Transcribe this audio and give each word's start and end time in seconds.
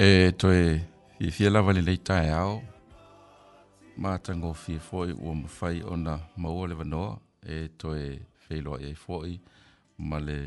e 0.00 0.32
toe 0.38 0.84
fiafia 1.18 1.50
lava 1.50 1.72
lelei 1.74 1.96
taeao 2.08 2.54
matagofie 4.02 4.78
foʻi 4.88 5.12
ua 5.24 5.34
mafai 5.34 5.78
ona 5.92 6.14
maua 6.42 6.68
le 6.70 6.74
vanoa 6.80 7.10
e 7.54 7.56
toe 7.80 8.02
feiloaʻi 8.44 8.82
e 8.84 8.90
ai 8.90 8.96
foʻi 9.04 9.32
ma 10.08 10.18
le 10.26 10.38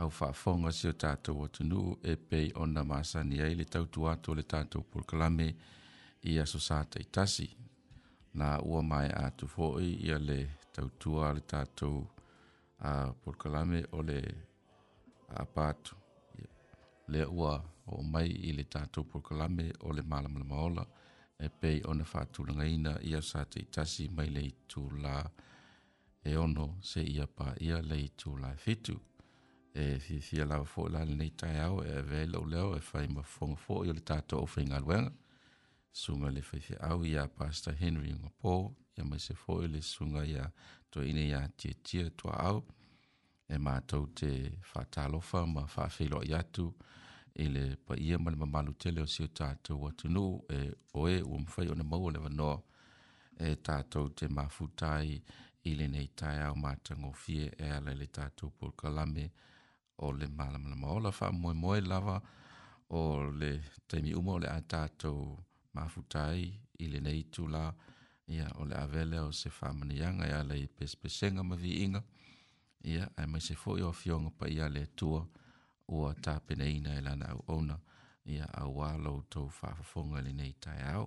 au 0.00 0.10
faafoga 0.18 0.70
sio 0.78 0.92
tatou 1.02 1.38
atunuu 1.44 1.88
e 2.12 2.14
pei 2.28 2.46
ona 2.62 2.82
masani 2.90 3.36
ai 3.44 3.54
le 3.60 3.64
tautu 3.72 4.00
atu 4.12 4.28
o 4.32 4.34
le 4.38 4.44
tatou 4.52 4.82
polokalame 4.90 5.46
i 6.30 6.38
aso 6.44 6.58
sa 6.68 6.76
taʻitasi 6.92 7.46
na 8.38 8.46
ua 8.70 8.80
mae 8.90 9.10
atu 9.26 9.44
foʻi 9.56 9.88
ia 10.06 10.16
le 10.28 10.38
tautua 10.74 11.22
a 11.28 11.34
le 11.36 11.42
tatou 11.52 11.96
a 12.88 12.90
polokalame 13.22 13.78
o 13.92 13.98
le 14.08 14.18
apa 15.42 15.62
atu 15.72 15.94
le 17.12 17.24
ua 17.26 17.62
o 17.86 18.02
mai 18.12 18.28
i 18.48 18.50
le 18.56 18.64
tātou 18.74 19.04
porokalame 19.10 19.66
o 19.86 19.92
le 19.96 20.02
malamalama 20.10 20.56
ola 20.68 20.84
e 21.46 21.48
pei 21.60 21.80
ona 21.90 22.04
faatulagaina 22.04 22.92
ia 23.10 23.20
sa 23.22 23.44
te 23.44 23.58
itasi 23.60 24.04
mai 24.16 24.28
le 24.36 24.42
itulā 24.50 25.16
e 26.30 26.36
ono 26.36 26.66
se 26.82 27.00
ia 27.02 27.26
pa 27.26 27.52
ia 27.60 27.82
le 27.90 27.98
itulā 28.08 28.52
e 28.56 28.60
fitu 28.64 28.96
e 29.82 29.84
fiafia 30.04 30.44
lava 30.50 30.66
foʻi 30.74 30.92
la 30.94 31.02
lenei 31.04 31.32
taeao 31.40 31.82
e 31.84 31.90
aveai 32.00 32.26
leʻuleao 32.32 32.76
e 32.76 32.80
fai 32.90 33.06
mafofoga 33.16 33.58
foʻi 33.64 33.90
o 33.90 33.96
le 33.98 34.04
tatou 34.10 34.42
ofaigaluega 34.46 35.12
suga 36.02 36.28
le 36.36 36.40
faifeʻau 36.50 37.04
iā 37.12 37.22
pasta 37.38 37.70
henry 37.80 38.12
ngapo 38.20 38.54
ia 38.98 39.04
mai 39.04 39.18
se 39.26 39.34
foʻi 39.42 39.72
le 39.74 39.80
suga 39.94 40.24
ia 40.34 40.44
toeina 40.90 41.20
iā 41.28 41.42
tiatia 41.58 42.06
tuaao 42.18 42.58
tia, 42.60 42.74
e 43.52 43.56
mātou 43.66 44.06
te 44.18 44.28
whātalofa 44.72 45.42
ma 45.52 45.64
whawhelo 45.74 46.20
i 46.24 46.32
atu 46.38 46.66
e 47.36 47.46
le 47.52 47.64
pa 47.86 47.96
ia 48.06 48.16
ma 48.18 48.30
le 48.32 48.38
mamalu 48.40 48.72
tele 48.82 49.02
o 49.04 49.08
sio 49.14 49.26
tātou 49.40 49.88
atu 49.88 50.08
e 50.56 50.60
oe 50.96 51.18
ua 51.20 51.38
mwhai 51.42 51.66
ona 51.74 51.84
mau 51.84 52.08
le 52.10 52.20
wanoa 52.24 52.54
e 53.38 53.52
tātou 53.66 54.08
te 54.16 54.28
mafutai 54.28 55.18
i 55.70 55.74
le 55.76 55.88
nei 55.88 56.08
tai 56.16 56.38
ma 56.54 56.72
mātango 56.72 57.12
e 57.36 57.50
ala 57.68 57.92
le 57.94 58.06
tātou 58.06 58.50
por 58.58 58.72
kalame 58.80 59.26
o 60.06 60.10
le 60.12 60.26
malamalama 60.28 60.94
ola 60.96 61.10
wha 61.18 61.28
moe 61.32 61.52
moe 61.54 61.80
lava 61.80 62.16
o 62.90 63.02
le 63.40 63.52
taimi 63.88 64.14
uma 64.16 64.32
o 64.32 64.38
le 64.44 64.48
a 64.48 64.60
tātou 64.62 65.36
mafutai 65.76 66.48
i 66.78 66.86
le 66.88 67.00
nei 67.00 67.24
tula 67.30 67.68
ia 68.32 68.48
o 68.56 68.64
le 68.64 68.74
avele 68.74 69.18
o 69.20 69.32
se 69.32 69.50
whamanianga 69.58 70.28
e 70.28 70.32
ala 70.32 70.54
i 70.56 70.66
pespesenga 70.66 71.42
ma 71.44 71.54
vi 71.56 71.82
inga. 71.84 72.02
ia 72.84 73.08
ae 73.16 73.26
mai 73.32 73.40
se 73.40 73.54
foʻi 73.62 73.82
o 73.86 73.90
afioga 73.94 74.30
paia 74.38 74.66
le 74.74 74.82
atua 74.88 75.20
ua 75.96 76.08
tapeneina 76.24 76.90
e 76.98 77.00
lana 77.06 77.26
auʻouna 77.34 77.76
ia 78.34 78.46
auā 78.62 78.88
loutou 79.04 79.46
faafofoga 79.58 80.18
i 80.20 80.24
lenei 80.26 80.52
taeao 80.64 81.04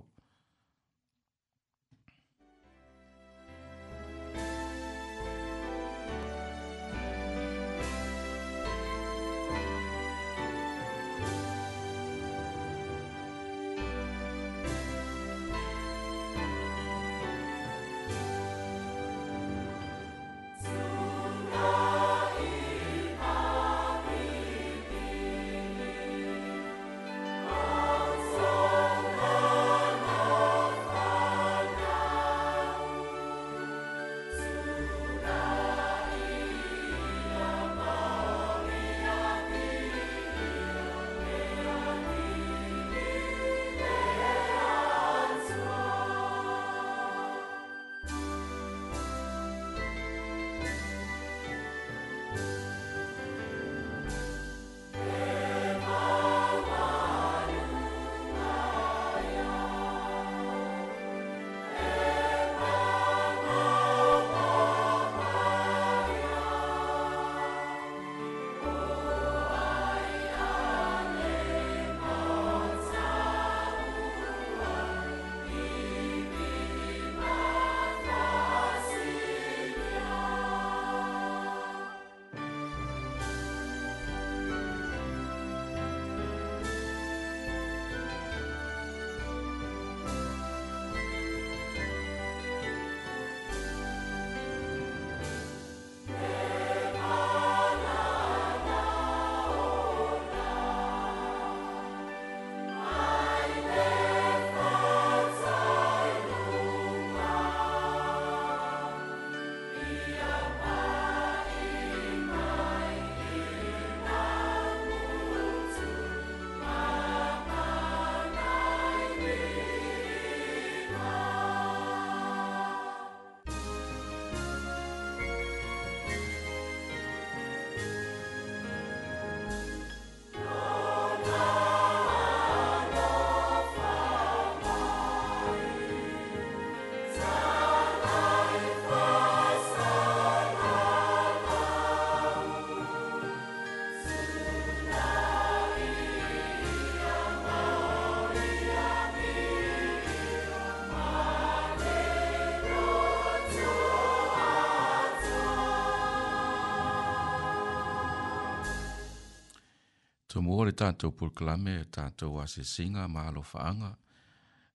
tātou 160.78 161.12
proklame, 161.18 161.80
tātou 161.92 162.38
ase 162.44 162.62
singa, 162.66 163.08
mahalo 163.10 163.42
whaanga, 163.52 163.90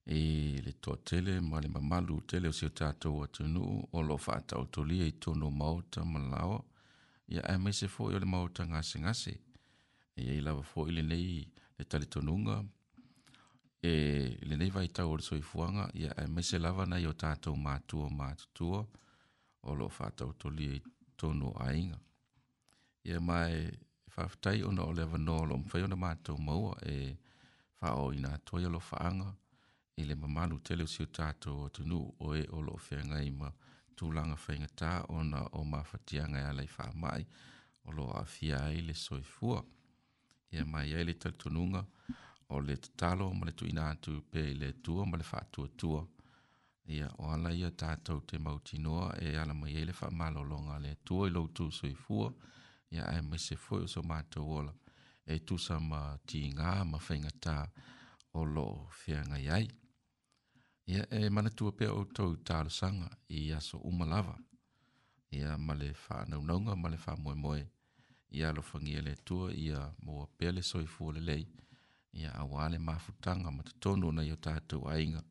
e 0.05 0.19
le 0.65 0.73
toa 0.83 0.97
tele, 1.07 1.37
ma 1.41 1.61
le 1.63 1.69
mamalu 1.71 2.17
tele, 2.27 2.49
o 2.51 2.57
seo 2.57 2.73
tātou 2.75 3.21
atunu, 3.23 3.63
o 3.95 4.01
lo 4.03 4.17
whaatau 4.19 4.65
tolia 4.77 5.05
i 5.07 5.13
tono 5.25 5.47
maota 5.63 6.03
malawa, 6.03 6.57
ia 7.31 7.45
e 7.53 7.57
me 7.63 7.71
se 7.77 7.87
fo 7.87 8.09
i 8.11 8.19
le 8.19 8.27
maota 8.33 8.65
ngase 8.67 8.99
ngase, 9.05 9.35
e 10.19 10.27
i 10.35 10.41
lawa 10.45 10.65
fo 10.73 10.83
i 10.91 10.97
le 10.97 11.05
nei 11.07 11.43
le 11.79 11.87
tali 11.87 12.07
tonunga, 12.17 12.57
e 13.83 13.93
le 14.43 14.59
nei 14.59 14.69
vai 14.75 14.89
tau 14.97 15.15
le 15.15 15.21
soifuanga, 15.29 15.87
ia 16.01 16.11
e 16.19 16.27
me 16.27 16.43
se 16.43 16.59
lawa 16.59 16.83
nei 16.89 17.07
o 17.07 17.15
tātou 17.23 17.55
mātua 17.55 18.11
mātutua, 18.19 18.83
o 19.63 19.73
lo 19.79 19.87
whaatau 19.87 20.35
tolia 20.35 20.75
i 20.75 20.83
tono 21.17 21.55
ainga. 21.63 21.95
Ia 23.07 23.19
mai, 23.19 23.67
whaafutai 24.17 24.63
ona 24.63 24.81
o 24.83 24.93
lewa 24.93 25.17
no 25.17 25.45
lo 25.45 25.57
mwhai 25.57 25.83
ona 25.83 25.95
mātou 25.95 26.37
maua 26.41 26.75
e 26.85 26.97
whao 27.81 28.11
i 28.13 28.19
nā 28.25 28.35
toia 28.45 28.69
lo 28.69 28.79
whaanga 28.89 29.29
i 29.97 30.05
le 30.09 30.15
mamalu 30.15 30.59
tele 30.67 30.83
usio 30.89 31.05
tātou 31.17 31.63
o 31.65 31.69
tunu 31.75 31.99
o 32.19 32.35
e 32.37 32.43
o 32.57 32.61
lo 32.67 32.77
whianga 32.85 33.21
i 33.29 33.31
ma 33.41 33.49
tūlanga 33.97 34.37
whainga 34.45 34.69
tā 34.81 34.91
ona 35.19 35.41
o 35.59 35.63
mawhatianga 35.73 36.43
e 36.45 36.45
a 36.51 36.53
lei 36.59 36.69
wha 36.77 36.87
mai 37.05 37.25
o 37.85 37.91
lo 37.97 38.05
a 38.19 38.23
fia 38.25 38.61
ai 38.65 38.81
le 38.81 38.93
soifua. 38.93 39.63
Ia 40.53 40.63
mai 40.65 40.93
ai 40.93 41.03
le 41.09 41.13
tatununga 41.13 41.85
o 42.49 42.59
le 42.61 42.77
tatalo 42.77 43.31
ma 43.33 43.45
le 43.49 43.51
tuina 43.51 43.89
atu 43.91 44.19
pe 44.31 44.41
le 44.53 44.71
tua 44.85 45.05
ma 45.05 45.17
le 45.17 45.23
wha 45.31 45.41
tua 45.51 45.67
tua. 45.77 46.07
Ia 46.85 47.09
o 47.17 47.31
ala 47.33 47.49
ia 47.53 47.69
tātou 47.71 48.21
te 48.29 48.37
mautinoa 48.37 49.13
e 49.19 49.35
ala 49.41 49.53
mai 49.53 49.75
ai 49.75 49.85
le 49.89 49.93
wha 50.01 50.09
malolonga 50.11 50.77
le 50.79 50.95
tua 51.03 51.27
i 51.27 51.31
lo 51.33 51.47
tu 51.47 51.71
soifua. 51.71 52.29
Ia 52.29 52.41
ya 52.93 53.05
ai 53.07 53.21
mai 53.21 53.39
se 53.39 53.55
foi 53.55 53.81
o 53.83 53.87
so 53.87 54.01
mato 54.09 54.39
wala 54.53 54.73
e 55.25 55.35
tu 55.47 55.55
sa 55.65 55.75
ma 55.89 55.99
ti 56.27 56.39
nga 56.53 56.69
ma 56.91 56.97
fainga 57.05 57.31
ta 57.45 57.57
o 58.33 58.41
lo 58.55 58.67
fianga 58.99 59.37
yai 59.49 59.65
ya 60.93 61.01
e 61.17 61.29
mana 61.35 61.49
tu 61.57 61.65
pe 61.77 61.85
o 61.87 62.01
to 62.15 62.23
ta 62.47 62.57
sanga 62.77 63.07
i 63.29 63.47
ya 63.49 63.57
so 63.67 63.77
umalava 63.89 64.35
ya 65.39 65.49
male 65.67 65.87
fa 66.03 66.15
na 66.29 66.35
no 66.47 66.55
nga 66.65 66.73
male 66.81 66.97
fa 67.03 67.11
moe 67.23 67.35
moe 67.43 67.61
ya 68.39 68.47
lo 68.55 68.61
fangia 68.69 68.99
le 69.07 69.13
tu 69.27 69.37
ya 69.69 69.79
mo 70.05 70.13
pe 70.37 70.47
le 70.55 70.61
soi 70.69 70.87
fo 70.93 71.05
le 71.15 71.21
lei 71.29 71.43
ya 72.23 72.29
awale 72.41 72.77
ma 72.87 72.93
futanga 73.05 73.49
ma 73.55 73.63
tonu 73.81 74.07
na 74.15 74.21
yo 74.29 74.35
ta 74.45 74.53
tu 74.69 74.77
ainga 74.95 75.21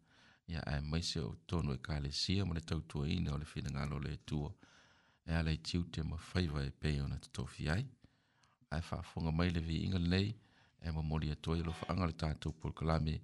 ya 0.52 0.60
ai 0.72 0.80
mai 0.90 1.02
se 1.10 1.18
o 1.20 1.30
tonu 1.48 1.70
e 1.72 1.78
ka 1.86 1.94
le 2.04 2.10
sia 2.20 2.42
mo 2.46 2.52
le 2.56 2.60
tau 2.68 2.80
tu 2.90 2.98
ina 3.14 3.30
o 3.34 3.38
le 3.40 3.44
fina 3.52 3.68
nga 3.74 3.82
lo 3.90 3.98
le 4.06 4.14
tu 4.30 4.38
ya 4.46 4.52
e 5.26 5.32
ala 5.34 5.50
i 5.56 5.58
tiu 5.68 5.82
te 5.94 6.02
ma 6.10 6.16
whaiva 6.28 6.62
e 6.66 6.70
pei 6.80 7.00
ona 7.04 7.16
te 7.24 7.28
tofi 7.36 7.68
ai. 7.74 7.84
Ai 8.74 8.80
wha 8.88 8.96
whonga 9.10 9.30
mai 9.38 9.50
le 9.54 9.60
vi 9.68 9.76
inga 9.86 9.98
nei 10.12 10.28
e 10.86 10.90
ma 10.94 11.00
mori 11.08 11.28
a 11.34 11.36
toi 11.44 11.60
lo 11.66 11.72
whaanga 11.80 12.06
le 12.10 12.14
tātou 12.22 12.52
porkalame 12.60 13.14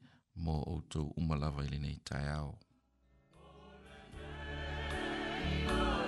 mō 0.45 0.55
outou 0.73 1.07
umalawa 1.21 1.65
i 1.67 1.71
le 1.73 1.79
nei 1.85 1.99
tai 2.09 2.27
ao. 2.41 2.53
Oh, 5.71 6.08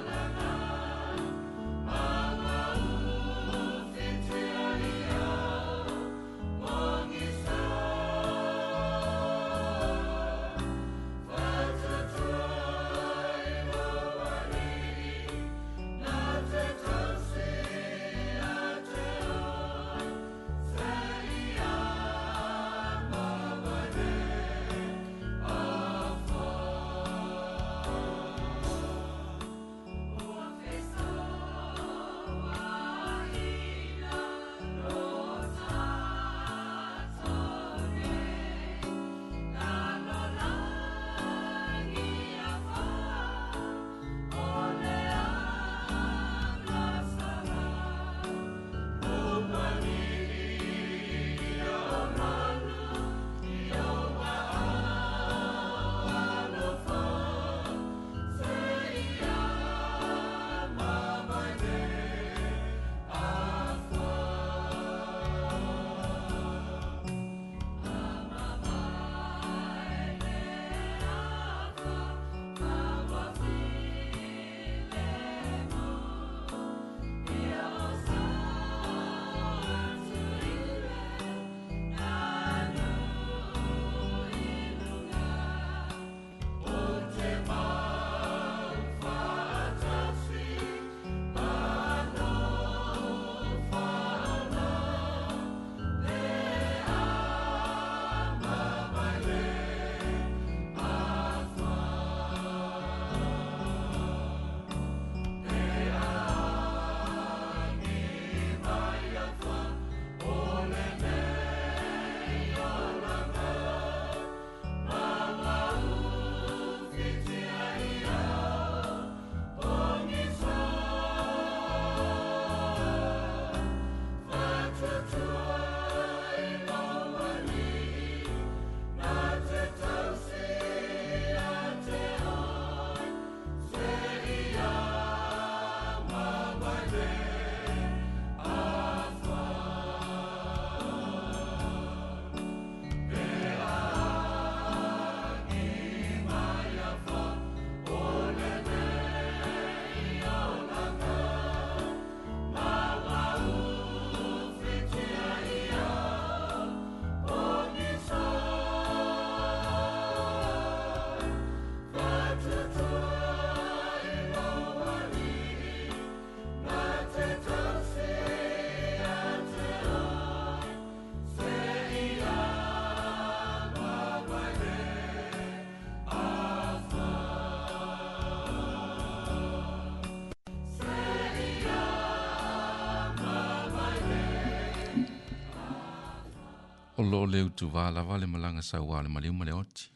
o 187.20 187.26
va 187.68 187.90
la 187.90 188.00
lava 188.00 188.16
le 188.18 188.26
sa 188.32 188.48
sauā 188.78 188.96
le 189.04 189.08
maliu 189.14 189.32
le 189.48 189.52
oti 189.62 189.86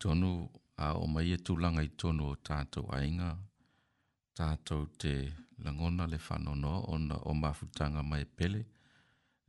tonu 0.00 0.30
a 0.84 0.86
o 1.02 1.06
mai 1.14 1.32
e 1.36 1.38
langa 1.62 1.82
i 1.84 1.90
tonu 2.00 2.22
o 2.32 2.34
ainga 2.48 2.88
aiga 2.96 3.28
tatou 4.36 4.84
te 5.00 5.12
langona 5.64 6.04
le 6.12 6.16
whanonoa 6.26 6.78
on 6.92 7.10
o 7.30 7.32
mafutaga 7.42 8.00
mai 8.10 8.24
pele 8.36 8.60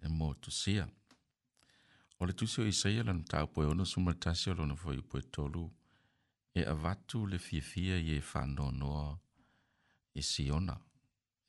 e 0.06 0.08
mo 0.18 0.28
sia. 0.50 0.86
o 2.20 2.22
le 2.28 2.34
tusi 2.40 2.58
o 2.64 2.66
isaia 2.74 3.04
tau 3.08 3.24
taupoe 3.32 3.66
ona 3.72 3.84
sumalatasi 3.86 4.50
o 4.50 4.54
lona 4.60 4.76
foi 4.76 5.02
poe 5.10 5.22
tolu 5.34 5.64
e 6.60 6.62
avatu 6.74 7.18
le 7.32 7.38
fiafia 7.46 7.96
i 8.08 8.10
e 8.18 8.20
whanonoa 8.32 9.08
e 10.20 10.22
siona 10.22 10.76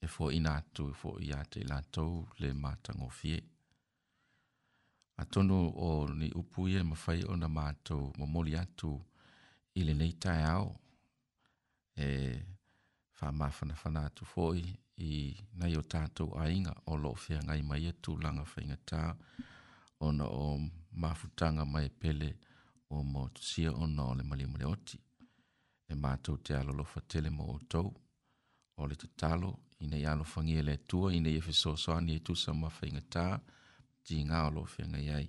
e 0.05 0.07
fo 0.15 0.25
inatu, 0.39 0.83
e 0.93 0.95
fo 1.01 1.11
iā 1.27 1.41
te 1.51 1.59
i 1.65 1.69
latou 1.71 2.15
le 2.41 2.49
matagofie 2.63 3.39
atono 5.17 5.57
o 5.71 6.09
ni 6.15 6.29
upu 6.41 6.69
ia 6.69 6.85
ma 6.85 6.95
fai 6.97 7.23
o 7.31 7.37
na 7.37 7.49
mato 7.49 8.13
ma 8.19 8.25
moli 8.27 8.53
atu 8.65 8.91
i 9.79 9.81
le 9.87 9.93
nei 10.01 10.15
tai 10.23 10.41
au 10.57 10.69
e 12.07 12.09
wha 13.19 13.29
mawhana 13.39 13.75
whana 13.83 14.01
atu 14.09 14.23
fōi 14.33 14.61
i 15.11 15.13
nei 15.61 15.75
o 15.81 15.83
tātou 15.93 16.29
ainga 16.45 16.73
o 16.91 16.95
lo 17.03 17.11
whea 17.23 17.41
ngai 17.47 17.61
mai 17.71 17.83
atu 17.93 18.11
langa 18.25 18.45
whainga 18.53 18.79
tā 18.91 19.03
o 20.05 20.07
na 20.19 20.27
o 20.45 20.47
mafutanga 21.03 21.65
mai 21.75 21.89
pele 22.03 22.29
o 22.97 23.03
mo 23.13 23.23
sia 23.49 23.71
o 23.83 23.85
na 23.97 24.03
o 24.11 24.13
le 24.19 24.23
mali 24.31 24.45
mali 24.53 24.65
oti 24.75 24.97
e 25.93 25.95
mātou 26.03 26.37
te 26.47 26.53
alo 26.61 26.73
tele 27.11 27.29
mo 27.37 27.45
o 27.55 27.59
tau 27.73 27.87
o 28.81 28.83
le 28.89 28.95
te 29.03 29.07
talo 29.21 29.51
i 29.83 29.87
nei 29.91 30.05
alo 30.13 30.25
whangia 30.33 30.59
e 30.61 30.65
le 30.69 30.77
tua 30.91 31.09
i 31.17 31.21
nei 31.25 31.37
e 31.39 31.43
whesoso 31.47 31.89
ani 31.97 32.13
e 32.19 32.21
tusa 32.27 32.51
ma 32.61 32.69
whainga 32.77 33.03
tāa 33.15 33.37
ti 34.05 34.21
ngā 34.29 34.41
o 34.49 34.51
loo 34.57 34.67
whenga 34.75 35.01
iai. 35.05 35.27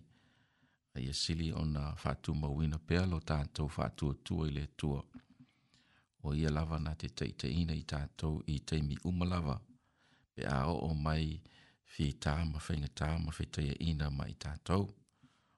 Ia 1.04 1.14
sili 1.14 1.48
o 1.52 1.62
nga 1.72 1.84
whātū 2.02 2.34
mawina 2.40 2.78
pēr 2.90 3.08
lo 3.12 3.18
tātou 3.32 3.68
whātū 3.76 4.12
tua 4.28 4.46
i 4.50 4.54
le 4.58 4.66
tua. 4.80 5.02
O 6.26 6.32
ia 6.34 6.50
lava 6.52 6.80
na 6.80 6.94
te 7.02 7.08
teite 7.10 7.50
ina 7.62 7.76
i 7.78 7.84
tātou 7.94 8.40
i 8.52 8.60
teimi 8.60 8.96
umalava. 9.12 9.58
Pe 10.36 10.44
a 10.52 10.62
o 10.72 10.76
o 10.90 10.94
mai 10.94 11.28
fi 11.94 12.10
tā 12.26 12.36
ma 12.52 12.60
whenga 12.68 12.90
tā 13.02 13.10
ma 13.26 13.32
whetaya 13.40 13.76
ina 13.80 14.10
ma 14.12 14.28
i 14.32 14.36
tātou. 14.46 14.88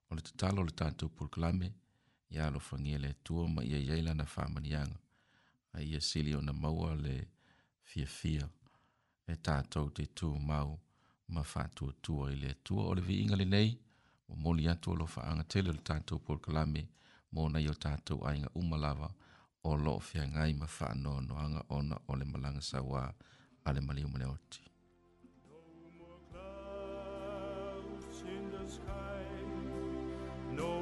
O 0.10 0.16
le 0.16 0.22
tatalo 0.30 0.66
le 0.68 0.74
tātou 0.82 1.10
pulklame, 1.20 1.70
ia 2.34 2.50
lo 2.54 2.62
whangia 2.70 3.00
le 3.02 3.14
tua 3.24 3.48
ma 3.48 3.64
ia 3.64 3.78
yeila 3.82 4.14
na 4.16 4.26
whāmanianga. 4.36 5.00
Ia 5.82 6.02
sili 6.02 6.34
o 6.36 6.42
nga 6.42 6.54
maua 6.54 6.96
le 6.96 7.16
fia 7.82 8.06
fia 8.10 8.50
e 9.28 9.36
tātou 9.38 9.90
te 9.96 10.06
tū 10.16 10.34
mau. 10.42 10.74
Ia 10.80 10.86
ma 11.30 11.44
faatuatua 11.44 12.32
i 12.32 12.36
le 12.36 12.50
atua 12.52 12.84
o 12.86 12.96
le 12.96 13.02
viiga 13.02 13.36
lenei 13.36 13.78
ua 14.30 14.36
moli 14.44 14.64
atu 14.70 14.92
o 14.92 14.96
lo 14.96 15.06
faagatele 15.06 15.70
o 15.70 15.74
le 15.74 15.82
tatou 15.90 16.20
polokalame 16.26 16.82
monai 17.34 17.68
o 17.70 17.74
tatou 17.86 18.20
aiga 18.30 18.50
uma 18.62 18.78
lava 18.78 19.10
o 19.64 19.76
loo 19.76 20.00
feagai 20.00 20.52
ma 20.60 20.68
faanoanoaga 20.78 21.62
ona 21.78 21.96
o 22.10 22.14
le 22.20 22.26
malaga 22.32 22.62
sauā 22.70 23.04
a 23.68 23.70
le 23.74 23.82
maliu 23.82 24.10
ma 24.12 24.18
le 24.20 24.28
oti 24.36 24.62
No 30.60 30.78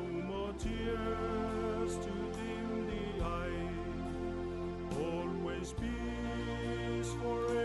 peace 5.77 7.13
forever. 7.21 7.64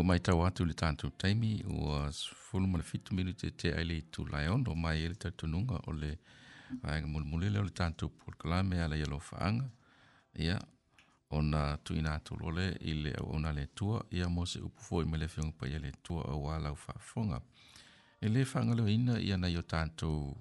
tau 0.00 0.04
mai 0.06 0.18
tau 0.18 0.40
atu 0.46 0.64
le 0.64 0.72
tātou 0.72 1.10
taimi 1.20 1.60
ua 1.68 2.10
fulu 2.10 2.66
mana 2.66 2.82
fitu 2.82 3.14
minute 3.14 3.50
te 3.56 3.68
aile 3.76 3.96
i 3.98 4.02
tu 4.10 4.24
lai 4.24 4.48
ono 4.48 4.74
mai 4.74 5.04
ele 5.04 5.14
tau 5.14 5.30
tununga 5.30 5.76
o 5.88 5.92
le 5.92 6.18
aenga 6.82 7.06
mulimulele 7.06 7.58
o 7.60 7.62
le 7.62 7.68
tātou 7.70 8.08
porkalame 8.08 8.80
ala 8.80 8.96
i 8.96 9.02
alofa 9.04 9.36
anga 9.48 9.68
ia 10.40 10.56
o 11.30 11.42
na 11.42 11.76
tu 11.84 11.94
ina 11.94 12.14
atu 12.16 12.36
lole 12.40 12.70
i 12.80 12.94
le 13.02 13.12
au 13.20 13.26
una 13.36 13.52
le 13.52 13.66
tua 13.74 14.00
ia 14.10 14.28
mo 14.28 14.46
se 14.46 14.58
upu 14.60 14.80
fo 14.82 15.02
i 15.02 15.04
mele 15.04 15.28
fiongu 15.28 15.52
pa 15.58 15.66
le 15.66 15.92
tua 16.02 16.22
o 16.32 16.38
wala 16.46 16.72
ufa 16.72 16.94
fonga 16.98 17.40
e 18.20 18.28
le 18.28 18.44
fanga 18.44 18.74
leo 18.74 18.88
ina 18.88 19.20
ia 19.20 19.36
na 19.36 19.48
yo 19.48 19.60
tātou 19.62 20.32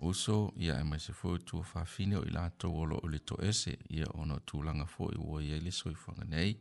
uso 0.00 0.52
ia 0.56 0.78
e 0.80 0.84
mai 0.84 1.00
se 1.00 1.12
fo 1.12 1.34
i 1.34 1.38
tua 1.42 1.64
fafine 1.64 2.14
o 2.16 2.22
i 2.24 2.30
lātou 2.30 2.76
o 2.76 2.86
lo 2.86 2.96
o 3.02 3.08
le 3.10 3.18
to 3.18 3.36
ese 3.42 3.74
ia 3.90 4.06
o 4.14 4.22
na 4.24 4.38
tu 4.46 4.62
langa 4.62 4.86
fo 4.86 5.10
i 5.10 5.18
uo 5.18 5.40
ia 5.40 5.56
i 5.56 5.58
e 5.58 5.64
le 5.64 5.70
soifanga 5.72 6.22
nei 6.24 6.50
ia 6.50 6.56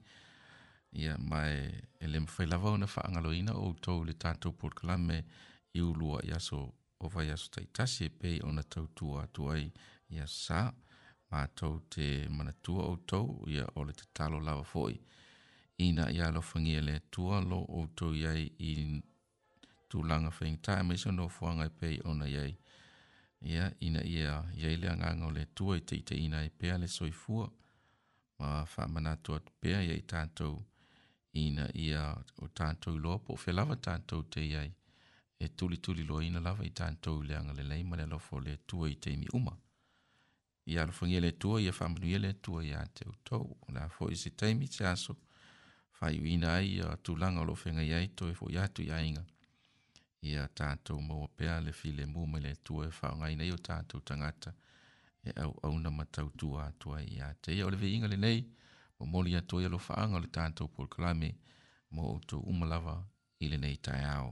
ia 0.93 1.17
mai 1.17 1.83
ele 1.99 2.19
mawhai 2.19 2.45
lava 2.47 2.69
ona 2.71 2.85
whaangaloina 2.85 3.51
o 3.55 3.73
tau 3.81 4.03
le 4.03 4.11
tātou 4.13 4.51
porkalame 4.61 5.17
i 5.73 5.81
ulua 5.81 6.19
i 6.27 6.31
aso 6.35 6.59
o 6.99 7.09
vai 7.13 7.29
aso 7.31 7.49
taitasi 7.55 8.05
e 8.05 8.09
pei 8.21 8.37
ona 8.47 8.63
tautua 8.63 9.23
atu 9.23 9.49
ai 9.51 9.71
ia 10.15 10.27
sa 10.27 10.61
mātou 11.31 11.79
te 11.89 12.07
manatua 12.29 12.83
o 12.93 12.95
tau 13.11 13.29
ia 13.47 13.65
o 13.75 13.83
le 13.83 13.93
tatalo 13.93 14.39
lava 14.47 14.63
foi. 14.63 14.99
Ina 15.81 16.09
ia 16.11 16.27
alofangia 16.27 16.81
le 16.81 16.99
tua 17.11 17.39
lo 17.41 17.59
o 17.69 17.85
tau 17.95 18.11
iai 18.15 18.43
i 18.69 18.73
tūlanga 19.89 20.29
whaingta 20.37 20.79
e 20.79 20.83
maiso 20.87 21.11
no 21.11 21.27
fuanga 21.37 21.65
e 21.71 21.71
pei 21.79 22.01
ona 22.11 22.27
iai. 22.33 22.51
Ia 23.53 23.71
ina 23.79 24.03
ia 24.03 24.33
iai 24.59 24.75
le 24.81 24.89
anganga 24.89 25.25
o 25.29 25.31
le 25.37 25.45
tua 25.55 25.77
i 25.77 26.01
te 26.09 26.13
ina 26.15 26.43
i 26.43 26.49
pea 26.49 26.77
le 26.77 26.87
soifua 26.97 27.47
ma 28.39 28.49
whamanatua 28.73 29.39
pea 29.61 29.79
ia 29.87 29.93
i 29.95 30.03
tātou 30.13 30.59
ina 31.33 31.69
ia 31.77 32.11
o 32.43 32.47
tātou 32.47 32.97
loa 32.99 33.19
po 33.23 33.33
o 33.39 33.51
lava 33.51 33.75
tātou 33.75 34.23
te 34.29 34.41
iai 34.43 34.71
e 35.39 35.47
tuli 35.55 35.77
tuli 35.77 36.03
loa 36.03 36.23
ina 36.23 36.39
lava 36.39 36.65
i 36.65 36.69
tātou 36.71 37.23
le 37.23 37.35
anga 37.35 37.53
le 37.53 37.63
leima 37.63 37.95
le 37.95 38.03
alofo 38.03 38.39
le 38.39 38.57
tua 38.65 38.89
i 38.89 38.95
teimi 38.95 39.27
uma. 39.33 39.55
I 40.67 40.77
alofangia 40.77 41.19
le 41.21 41.31
tua, 41.39 41.59
i 41.61 41.67
a 41.67 41.71
whamanuia 41.71 42.19
le 42.19 42.33
tua 42.39 42.63
i 42.63 42.71
a 42.71 42.85
te 42.85 43.07
utou, 43.09 43.57
la 43.73 43.87
fo 43.89 44.09
i 44.11 44.15
si 44.15 44.29
teimi 44.31 44.67
te 44.69 44.85
aso, 44.85 45.15
whai 45.99 46.17
ina 46.29 46.51
ai 46.59 46.79
a 46.79 46.95
tūlanga 46.97 47.41
o 47.41 47.45
lofenga 47.49 47.81
i 47.81 48.07
to 48.15 48.27
e 48.29 48.35
fo 48.37 48.45
i 48.53 48.57
atu 48.61 48.83
ia 48.85 48.99
inga. 49.01 49.23
I 50.21 50.35
a 50.37 50.45
tātou 50.47 51.01
maua 51.01 51.27
pea 51.27 51.57
le 51.61 51.71
file 51.73 52.05
mu 52.05 52.27
mele 52.27 52.49
le 52.51 52.55
tua 52.63 52.85
e 52.85 52.91
whaonga 52.93 53.31
ina 53.33 53.43
i 53.43 53.49
o 53.51 53.57
tātou 53.57 54.03
tangata, 54.05 54.53
e 55.23 55.33
au 55.41 55.55
auna 55.65 55.89
matau 55.89 56.29
tua 56.37 56.67
atua 56.67 57.01
i 57.01 57.17
a 57.21 57.33
te 57.41 57.55
ia 57.57 57.65
o 57.65 57.71
le 57.73 57.81
inga 57.89 58.07
le 58.07 58.17
nei, 58.21 58.45
o 59.01 59.05
moli 59.11 59.31
atu 59.39 59.55
ia 59.61 59.69
lo 59.73 59.79
o 60.15 60.19
le 60.23 60.27
tatou 60.35 60.67
polokalame 60.73 61.29
mo 61.93 62.01
outou 62.13 62.41
uma 62.51 62.65
lava 62.71 62.95
i 63.43 63.45
lenei 63.51 63.77
taeao 63.85 64.31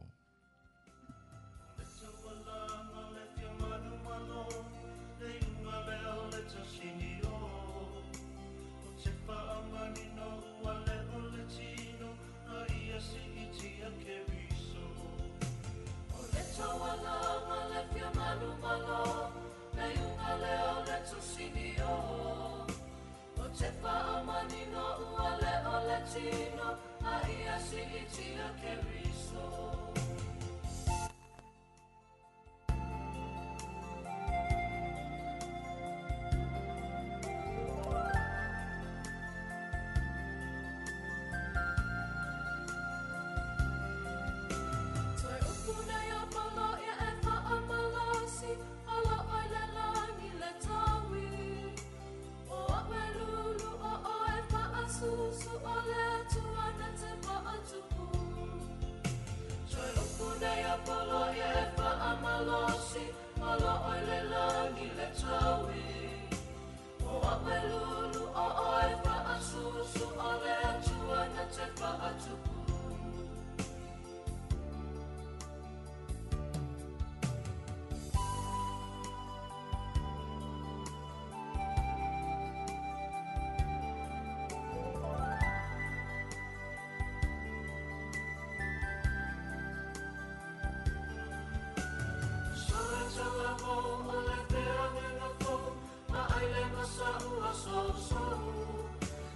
masau 96.80 97.28
asau 97.52 97.90
sau 98.08 98.42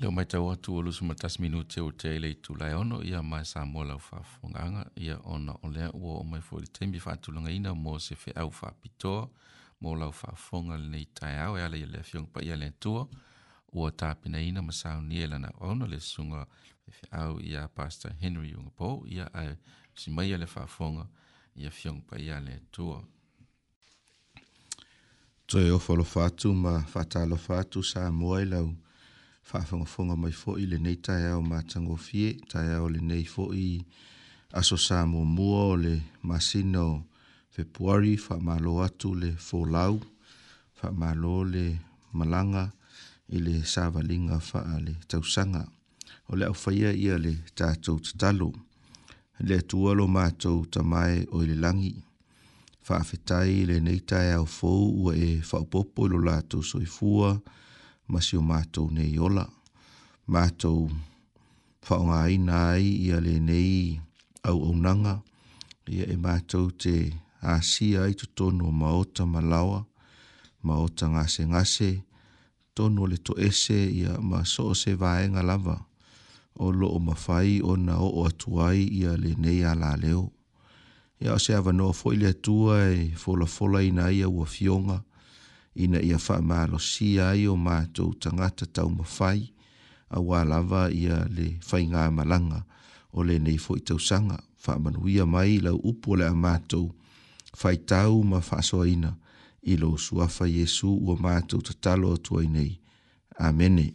le 0.00 0.10
mai 0.10 0.26
tau 0.30 0.46
atu 0.52 0.76
o 0.76 0.82
lusu 0.86 1.02
matas 1.10 1.34
minu 1.42 1.58
te 1.72 1.80
o 1.80 1.90
te 2.00 2.08
ele 2.16 2.30
tu 2.44 2.50
lai 2.60 2.74
ono 2.82 2.96
ia 3.10 3.20
mai 3.30 3.44
sa 3.52 3.60
mo 3.72 3.80
lau 3.90 3.98
wha 4.06 4.18
whanganga 4.42 4.82
ia 5.04 5.16
ona 5.34 5.52
o 5.64 5.66
lea 5.76 5.90
ua 6.02 6.12
o 6.20 6.24
mai 6.30 6.40
fwori 6.48 6.68
teimbi 6.76 6.98
wha 7.04 7.12
atu 7.16 7.32
langa 7.34 7.50
ina 7.58 7.70
mo 7.84 7.92
se 8.06 8.14
whi 8.20 8.30
au 8.40 8.50
wha 8.58 8.70
pitoa 8.82 9.22
mo 9.80 9.90
lau 10.00 10.12
wha 10.20 10.30
whanga 10.44 10.76
le 10.82 10.88
nei 10.94 11.04
tai 11.18 11.34
au 11.44 11.52
e 11.58 11.62
ale 11.66 11.76
ia 11.80 11.86
lea 11.92 12.02
fiong 12.08 12.26
pa 12.32 12.40
ia 12.46 12.56
lea 12.62 12.70
tua 12.82 13.02
ua 13.76 13.90
tāpina 14.00 14.38
ina 14.48 14.60
masau 14.68 15.00
ni 15.08 15.16
elana 15.24 15.50
o 15.58 15.68
ono 15.70 15.86
le 15.92 15.98
sunga 16.12 16.46
e 16.88 16.90
whi 16.96 17.04
au 17.22 17.34
ia 17.50 17.62
pastor 17.68 18.12
Henry 18.22 18.54
Ungapo 18.54 19.02
ia 19.08 19.26
ai 19.34 19.56
si 19.94 20.10
mai 20.10 20.32
ale 20.34 20.46
wha 20.54 20.64
whanga 20.78 21.06
ia 21.62 21.70
fiong 21.70 22.00
pa 22.08 22.16
ia 22.18 22.38
lea 22.40 22.60
tua 22.70 23.02
Toi 25.46 25.70
ofalo 25.70 26.04
fatu 26.04 26.48
ma 26.64 26.72
fatalo 26.92 27.36
fatu 27.36 27.78
sa 27.82 28.10
moe 28.12 28.44
lau 28.44 28.68
whaafongafonga 29.52 30.14
mai 30.22 30.32
fo'i 30.42 30.64
le 30.68 30.76
nei 30.84 30.98
tae 31.06 31.28
au 31.32 31.42
mātango 31.50 31.96
fie, 32.06 32.36
tae 32.50 32.74
au 32.80 32.88
le 32.94 33.00
nei 33.10 33.24
fo'i 33.24 33.80
aso 34.60 34.76
sā 34.76 35.04
mua 35.08 35.24
mua 35.24 35.62
o 35.72 35.76
le 35.84 35.94
masino 36.30 36.84
februari, 37.56 38.14
whaamalo 38.26 38.72
atu 38.86 39.14
le 39.22 39.30
fōlau, 39.46 39.94
whaamalo 40.78 41.34
le 41.54 41.66
malanga 42.18 42.64
i 43.36 43.40
le 43.46 43.54
sāvalinga 43.72 44.36
wha'a 44.48 44.80
le 44.86 44.94
tausanga. 45.08 45.62
O 46.28 46.36
le 46.38 46.44
au 46.50 46.56
whaia 46.64 46.92
ia 47.04 47.16
le 47.24 47.32
tātou 47.56 48.00
tatalo, 48.04 48.50
le 49.48 49.60
tuolo 49.70 50.04
mātou 50.16 50.66
tamae 50.74 51.22
o 51.32 51.40
le 51.48 51.54
langi. 51.64 51.94
Whaafetai 52.88 53.64
le 53.70 53.80
nei 53.86 54.00
tae 54.10 54.34
au 54.36 54.44
fōu 54.58 54.84
ua 55.04 55.14
e 55.16 55.30
whaupopo 55.50 56.04
i 56.06 56.12
lo 56.12 56.20
lātou 56.28 56.62
soifua, 56.64 57.32
masi 58.08 58.38
o 58.40 58.42
mātou 58.42 58.88
nei 58.92 59.18
ola. 59.20 59.44
Mātou 60.32 60.88
whaonga 61.84 62.22
ai 62.24 62.36
nai 62.40 62.88
i 63.06 63.12
le 63.12 63.36
nei 63.38 64.00
au 64.48 64.64
au 64.68 64.74
nanga. 64.74 65.18
Ia 65.88 66.04
e 66.08 66.16
mātou 66.20 66.72
te 66.72 66.96
āsia 67.44 68.06
ai 68.08 68.16
tu 68.18 68.26
tono 68.36 68.72
maota 68.72 69.24
malawa, 69.28 69.84
maota 70.64 71.08
ngase 71.14 71.46
ngase, 71.52 71.90
tono 72.74 73.06
le 73.08 73.16
to 73.20 73.36
ese 73.38 73.76
ia 73.78 74.16
ma 74.20 74.42
so 74.44 74.72
se 74.74 74.94
vae 74.96 75.28
lava. 75.42 75.78
O 76.58 76.72
lo 76.74 76.88
o 76.96 77.14
fai 77.14 77.60
o 77.62 77.76
na 77.76 77.98
o 78.02 78.08
o 78.20 78.26
atuai 78.28 78.80
i 78.90 79.06
ale 79.06 79.34
nei 79.38 79.62
a 79.64 79.74
la 79.74 79.94
leo. 79.96 80.32
Ia 81.20 81.34
o 81.34 81.38
se 81.38 81.52
avanoa 81.54 81.92
fo 81.92 82.12
ili 82.12 82.26
atua 82.26 82.88
e 82.90 83.12
fola 83.14 83.46
fola 83.46 83.82
ina 83.82 84.10
ia 84.10 84.28
ua 84.28 84.46
fionga 84.46 85.04
ina 85.78 86.02
ia 86.02 86.18
faamalosia 86.18 87.28
ai 87.30 87.46
o 87.46 87.54
matou 87.56 88.10
tagata 88.22 88.64
taumafai 88.74 89.40
a 90.14 90.18
lava 90.50 90.82
ia 91.02 91.16
le 91.36 91.46
faigā 91.68 92.02
malanga 92.16 92.60
o 93.16 93.20
lenei 93.28 93.58
foʻi 93.64 93.80
tausaga 93.88 94.36
ia 95.14 95.24
mai 95.34 95.52
lau 95.64 95.76
upu 95.90 96.06
o 96.12 96.16
le 96.20 96.26
a 96.26 96.34
matou 96.44 96.86
faitau 97.60 98.14
ma 98.30 98.38
faasoaina 98.48 99.10
i 99.62 99.76
lo 99.80 99.88
suafa 100.04 100.44
iesu 100.56 100.88
ua 101.06 101.14
matou 101.24 101.60
tatalo 101.66 102.06
atua 102.16 102.40
ai 102.42 102.48
nei 102.54 102.72
amene 103.46 103.86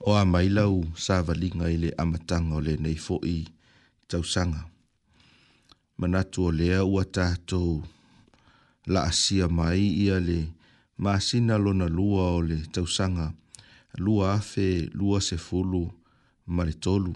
o 0.00 0.10
a 0.12 0.22
mai 0.32 0.48
lau 0.56 0.74
savaliga 1.04 1.64
i 1.70 1.76
le 1.82 1.88
amataga 2.02 2.50
o 2.58 2.60
lenei 2.66 2.96
foʻi 3.06 3.36
tausaga 4.08 4.60
manatu 6.00 6.38
o 6.48 6.50
lea 6.58 6.78
ua 6.92 7.02
tatou 7.16 7.72
la 8.88 9.02
asia 9.12 9.48
mai 9.48 9.84
ia 10.04 10.16
le 10.20 10.38
maasina 11.04 11.54
lona 11.64 11.88
lua 11.88 12.24
o 12.36 12.40
le 12.48 12.56
tausaga 12.72 13.26
lua 14.04 14.34
afe 14.38 14.88
lua 14.98 15.18
sefulu 15.20 15.82
ma 16.54 16.62
le 16.68 16.74
tolu 16.84 17.12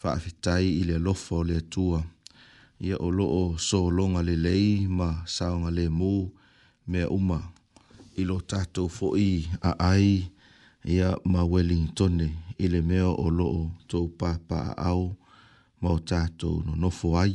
faafetai 0.00 0.66
i 0.80 0.82
le 0.88 0.94
alofa 1.00 1.32
o 1.40 1.46
le 1.48 1.54
atua 1.64 2.00
ia 2.86 2.96
o 3.06 3.08
loo 3.18 3.42
sologa 3.68 4.20
lelei 4.28 4.70
ma 4.98 5.08
saoga 5.36 5.70
lemū 5.78 6.12
mea 6.90 7.06
uma 7.18 7.38
i 8.20 8.22
lo 8.28 8.36
tatou 8.50 8.88
foʻi 8.98 9.28
aai 9.70 10.10
ia 10.94 11.08
ma 11.32 11.40
wellingtone 11.52 12.26
i 12.64 12.66
le 12.72 12.80
mea 12.88 13.08
o 13.24 13.26
loo 13.38 13.60
tou 13.90 14.06
papaaau 14.20 15.04
ma 15.80 15.88
o 15.96 15.98
tatou 16.10 16.54
nonofo 16.66 17.08
ai 17.24 17.34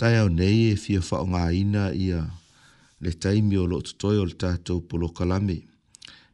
tai 0.00 0.16
au 0.20 0.28
nei 0.38 0.72
e 0.72 0.74
fia 0.82 1.00
wha 1.10 1.18
o 1.24 1.26
ngā 1.32 1.42
ina 1.60 1.84
ia 2.06 2.18
le 3.02 3.12
taimi 3.22 3.56
o 3.56 3.64
lo 3.70 3.78
tutoi 3.86 4.18
o 4.22 4.26
le 4.28 4.34
tātou 4.42 4.78
polo 4.88 5.08
kalame. 5.16 5.58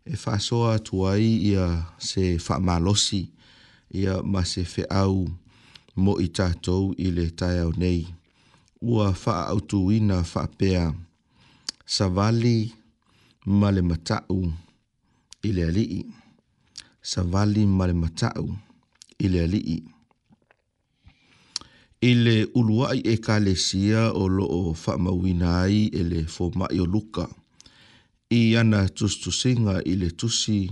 E 0.04 0.14
wha 0.22 0.34
soa 0.46 0.72
atu 0.78 0.96
ai 1.12 1.26
ia 1.50 1.64
se 2.08 2.22
wha 2.44 2.54
malosi 2.68 3.22
ia 4.00 4.14
ma 4.32 4.40
se 4.52 4.64
fe 4.72 4.82
au 5.02 5.16
mo 6.02 6.12
i 6.18 6.26
tātou 6.38 6.90
i 7.06 7.12
le 7.14 7.26
tai 7.40 7.58
au 7.64 7.70
nei. 7.82 8.00
Ua 8.90 9.12
wha 9.22 9.36
autu 9.52 9.80
ina 9.94 10.20
wha 10.32 10.42
pea 10.58 10.84
sa 11.94 12.06
vali 12.16 12.58
ma 13.60 13.70
le 13.70 13.82
matau 13.90 14.42
i 15.46 15.54
le 15.54 15.68
alii. 15.70 16.02
Sa 17.10 17.22
vali 17.32 17.62
ma 17.78 17.86
le 17.86 17.94
matau 17.94 18.42
i 18.42 18.42
le 18.42 18.42
alii. 18.42 18.42
Sa 18.42 18.42
vali 18.42 18.42
ma 18.42 18.42
le 18.42 18.50
matau 18.50 18.50
i 19.24 19.28
le 19.34 19.42
alii 19.46 19.80
ile 22.02 22.46
uluai 22.54 22.98
e 23.04 23.16
kalesia 23.16 24.12
o 24.12 24.28
loo 24.28 24.74
whamawina 24.86 25.60
ai 25.62 25.86
ele 25.92 26.24
fo 26.24 26.50
mai 26.54 26.80
o 26.80 26.84
luka. 26.86 27.28
I 28.30 28.56
ana 28.56 28.88
tustusinga 28.88 29.84
ile 29.84 30.10
tusi 30.10 30.70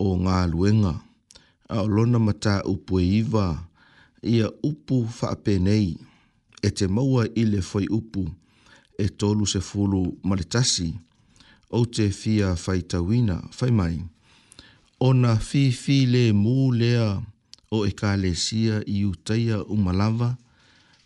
o 0.00 0.16
ngā 0.18 0.48
luenga. 0.50 0.94
A 1.68 1.80
o 1.82 1.86
lona 1.86 2.18
mata 2.18 2.62
upu 2.64 2.98
e 3.00 3.18
iwa, 3.20 3.58
ia 4.22 4.50
upu 4.64 5.06
whaapenei. 5.20 5.96
E 6.62 6.70
te 6.70 6.86
maua 6.88 7.28
ile 7.34 7.62
foi 7.62 7.86
upu 7.86 8.26
e 8.98 9.08
tolu 9.08 9.46
se 9.46 9.60
fulu 9.60 10.18
maletasi 10.22 10.90
o 11.70 11.84
te 11.86 12.08
fia 12.10 12.56
whaitawina, 12.66 13.36
whai 13.60 13.70
mai. 13.70 14.02
Ona 15.00 15.36
fi 15.36 15.70
fi 15.72 16.06
le 16.06 16.32
mū 16.32 16.74
lea 16.74 17.22
o 17.70 17.86
e 17.86 17.90
kalesia 17.92 18.82
i 18.86 19.04
utaia 19.04 19.62
umalava 19.64 20.36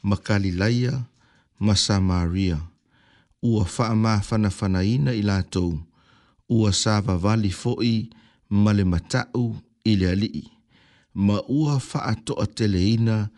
ma 0.03 0.17
Galilaia, 0.17 1.05
ma 1.61 1.77
Samaria. 1.77 2.61
Ua 3.43 3.65
faa 3.65 3.95
ma 3.97 4.21
fana 4.21 4.51
fana 4.51 4.85
ina 4.85 5.13
i 5.13 5.23
latou. 5.23 5.81
Ua 6.49 6.73
sava 6.73 7.17
vali 7.17 7.51
foi 7.51 8.11
ma 8.49 8.73
le 8.73 8.85
matau 8.85 9.57
i 9.85 9.93
alii. 10.05 10.49
Ma 11.15 11.37
ua 11.49 11.79
faa 11.81 12.15
toa 12.25 12.47
tele 12.47 12.81
ina 12.95 13.29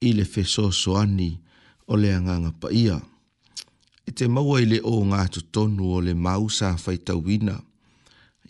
i 0.00 0.12
le 0.16 0.24
feso 0.24 0.70
soani 0.72 1.30
o 1.90 1.94
le 2.00 2.08
anganga 2.16 2.52
pa 2.60 2.68
ia. 2.84 2.96
I 4.08 4.12
te 4.16 4.24
maua 4.34 4.56
i 4.62 4.66
le 4.72 4.78
o 4.84 4.94
ngā 5.08 5.22
tonu 5.52 5.84
o 5.96 6.00
le 6.06 6.14
mausa 6.26 6.68
faitawina. 6.84 7.56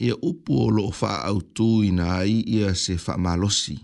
Ia 0.05 0.15
upu 0.29 0.53
o 0.67 0.69
lo 0.77 0.85
faa 1.01 1.21
au 1.31 1.39
tū 1.57 1.69
ina 1.89 2.05
ai 2.21 2.35
ia 2.57 2.71
se 2.83 2.95
faa 3.05 3.19
malosi. 3.25 3.77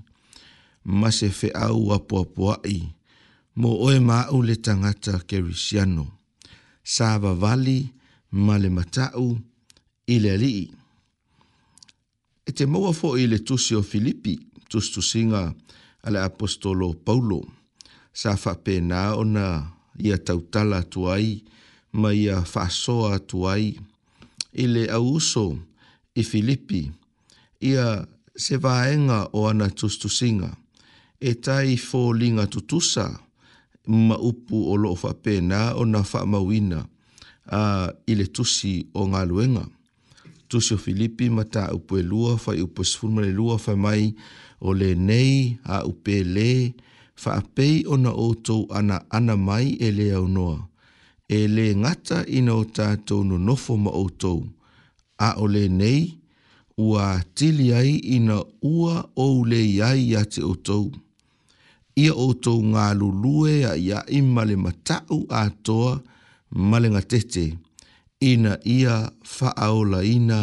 Ma 0.99 1.09
se 1.19 1.29
fe 1.39 1.49
au 1.67 1.81
apua 1.97 2.23
puai 2.35 2.79
mo 3.61 3.69
oe 3.87 3.99
ma'u 4.01 4.39
le 4.43 4.55
tangata 4.57 5.15
kerisiano. 5.29 6.07
Sa 6.83 7.19
vavali 7.23 7.79
ma 8.45 8.59
le 8.63 8.69
matau 8.77 9.27
i 10.15 10.17
alii. 10.35 10.65
E 12.49 12.51
te 12.53 12.67
maua 12.67 12.91
fo 12.93 13.15
i 13.17 13.25
le 13.31 13.39
tusi 13.39 13.75
o 13.79 13.83
Filipi, 13.83 14.35
tus 14.71 14.91
tusinga 14.93 15.43
a 16.07 16.09
le 16.13 16.21
apostolo 16.31 16.93
Paulo. 17.07 17.41
Sa 18.13 18.37
fape 18.37 18.81
na 18.81 19.15
ona 19.23 19.47
ia 20.05 20.19
tautala 20.19 20.83
tuai 20.93 21.43
ma 22.01 22.11
ia 22.13 22.37
fasoa 22.53 23.19
tuai 23.31 23.65
i 24.63 24.65
le 24.75 24.83
auso 24.99 25.45
i 26.21 26.23
Filipi. 26.23 26.91
Ia 27.71 27.87
se 28.45 28.57
vaenga 28.59 29.19
o 29.39 29.49
ana 29.49 29.69
tus 29.79 29.95
tusinga 30.03 30.51
e 31.21 31.31
tai 31.45 31.77
fo 31.77 32.13
linga 32.13 32.45
tutusa 32.51 33.07
tusa 33.07 33.24
ma 33.87 34.17
upu 34.19 34.71
o 34.73 34.77
loo 34.81 34.97
faapena 34.97 35.75
o 35.77 35.85
na 35.85 36.03
faamauina 36.03 36.85
a 37.47 37.59
uh, 37.59 37.89
i 38.09 38.15
le 38.17 38.27
tusi 38.27 38.87
o 38.97 39.05
galuega 39.13 39.67
tusi 40.49 40.75
o 40.75 40.79
filipi 40.81 41.29
ma 41.29 41.45
taupu 41.45 41.99
e 42.01 42.03
lua 42.03 42.37
faiupu 42.41 42.83
e 42.83 42.89
sefulu 42.89 43.13
ma 43.15 43.21
le 43.25 43.33
lua 43.33 43.57
faemai 43.61 44.15
o 44.61 44.73
lenei 44.73 45.59
aupelē 45.77 46.73
faapei 47.23 47.85
ona 47.87 48.11
outou 48.13 48.65
ana 48.73 49.05
ana 49.17 49.37
mai 49.37 49.77
e 49.87 49.91
lē 49.93 50.07
aunoa 50.17 50.59
e 51.29 51.45
lē 51.49 51.67
gata 51.85 52.25
ina 52.39 52.55
o 52.57 52.65
tatou 52.65 53.25
nonofo 53.25 53.77
ma 53.77 53.91
outou 53.93 54.41
a 55.21 55.37
o 55.45 55.47
nei 55.49 56.17
ua 56.79 57.21
tili 57.37 57.69
ai 57.77 58.01
ina 58.17 58.41
ua 58.63 59.05
ou 59.15 59.45
le 59.45 59.63
ai 59.85 60.01
iā 60.11 60.23
te 60.25 60.41
outou 60.43 60.91
ia 61.97 62.15
o 62.15 62.35
tou 62.35 62.61
galulue 62.75 63.63
a 63.65 63.75
iaʻi 63.79 64.19
ma 64.35 64.43
le 64.45 64.57
matau 64.59 65.23
atoa 65.31 66.03
ma 66.71 66.79
le 66.83 66.89
gatete 66.95 67.45
ina 68.21 68.59
ia 68.67 68.97
faaolaina 69.35 70.39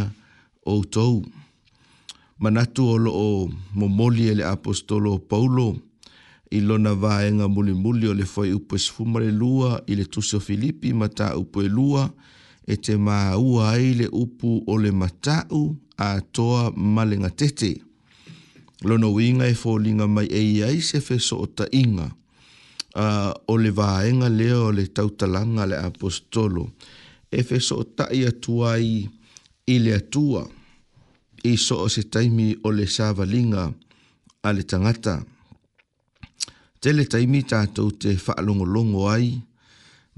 outou 0.71 1.19
manatu 2.39 2.83
o 2.93 2.97
loo 3.05 3.49
momoli 3.77 4.23
e 4.31 4.33
le 4.39 4.43
apostolo 4.53 5.19
paulo 5.29 5.67
i 6.55 6.59
lona 6.67 6.93
vaega 7.03 7.47
mulimuli 7.55 8.05
o 8.11 8.13
le 8.19 8.25
foi 8.33 8.53
upu 8.55 8.75
esufuma 8.75 9.19
le 9.19 9.31
lua 9.41 9.71
i 9.91 9.93
le 9.99 10.05
tusi 10.11 10.35
o 10.39 10.39
filipi 10.39 10.89
mataupu 10.93 11.57
e 11.67 11.69
lua 11.77 12.03
e 12.73 12.75
te 12.83 12.93
māua 13.07 13.63
ai 13.75 13.91
le 13.99 14.07
upu 14.23 14.63
o 14.71 14.73
le 14.83 14.91
matau 14.91 15.61
atoa 15.97 16.71
ma 16.93 17.03
le 17.09 17.15
gatete 17.23 17.71
lono 18.83 19.11
winga 19.13 19.45
e 19.45 19.53
fōlinga 19.53 20.07
mai 20.09 20.25
e 20.27 20.39
iai 20.57 20.81
se 20.81 21.01
feso 21.01 21.35
o 21.41 21.45
ta 21.49 21.67
inga. 21.71 22.07
o 23.51 23.55
le 23.57 23.71
vaenga 23.71 24.27
leo 24.29 24.71
le 24.71 24.85
tautalanga 24.87 25.65
le 25.65 25.77
apostolo. 25.77 26.73
E 27.31 27.43
feso 27.43 27.75
o 27.77 27.83
ta 27.93 28.09
ia 28.11 28.31
tua 28.31 28.75
i, 28.79 29.07
le 29.79 29.93
atua. 29.95 30.45
I 31.43 31.55
so 31.57 31.75
o 31.85 31.89
se 31.89 32.03
taimi 32.09 32.57
o 32.63 32.69
le 32.71 32.85
sāvalinga 32.87 33.63
a 34.41 34.49
le 34.53 34.63
tangata. 34.65 35.21
Te 36.81 36.91
le 36.93 37.05
taimi 37.05 37.41
tātou 37.51 37.93
te 38.01 38.11
whaalongolongo 38.23 39.07
ai, 39.15 39.29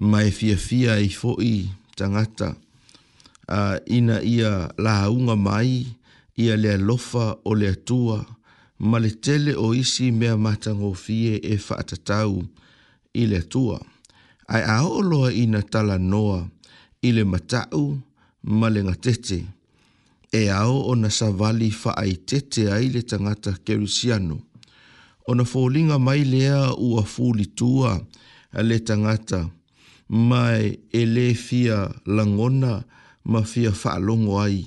mai 0.10 0.32
fia 0.32 0.58
fia 0.58 0.98
i 1.00 1.10
fo 1.12 1.36
i 1.44 1.68
tangata. 1.96 2.50
ina 3.98 4.18
ia 4.24 4.72
lahaunga 4.86 5.36
mai, 5.36 5.84
ia 6.42 6.56
le 6.56 6.78
lofa 6.80 7.26
o 7.44 7.52
le 7.54 7.68
atua. 7.70 8.16
o 8.16 8.22
le 8.26 8.28
atua 8.28 8.42
ma 8.80 8.98
le 9.00 9.12
o 9.56 9.74
isi 9.74 10.12
mea 10.12 10.38
matango 10.38 10.94
fie 10.94 11.38
e 11.42 11.58
whaatatau 11.70 12.44
i 13.14 13.26
le 13.28 13.42
tua. 13.42 13.80
Ai 14.48 14.62
a 14.66 14.78
oloa 14.98 15.30
i 15.32 15.44
na 15.52 15.62
tala 15.72 15.96
noa 16.12 16.40
i 17.02 17.10
le 17.16 17.24
matau 17.24 17.88
ma 18.60 18.68
le 18.74 18.82
ngatete. 18.84 19.38
E 20.40 20.50
ao 20.50 20.80
o 20.90 20.94
na 20.96 21.10
savali 21.10 21.70
whaai 21.82 22.12
tete 22.30 22.64
ai 22.76 22.86
le 22.94 23.02
tangata 23.10 23.52
kerusiano. 23.66 24.38
O 25.30 25.36
na 25.38 25.44
fōlinga 25.52 25.98
mai 26.06 26.22
lea 26.34 26.60
ua 26.90 27.04
fūli 27.14 27.46
tua 27.58 27.92
le 28.68 28.78
tangata 28.88 29.40
mai 30.30 30.78
e 30.92 31.02
le 31.14 31.34
fia 31.34 31.78
langona 32.16 32.74
ma 33.32 33.42
fia 33.52 33.72
whaalongo 33.72 34.36
ai 34.46 34.60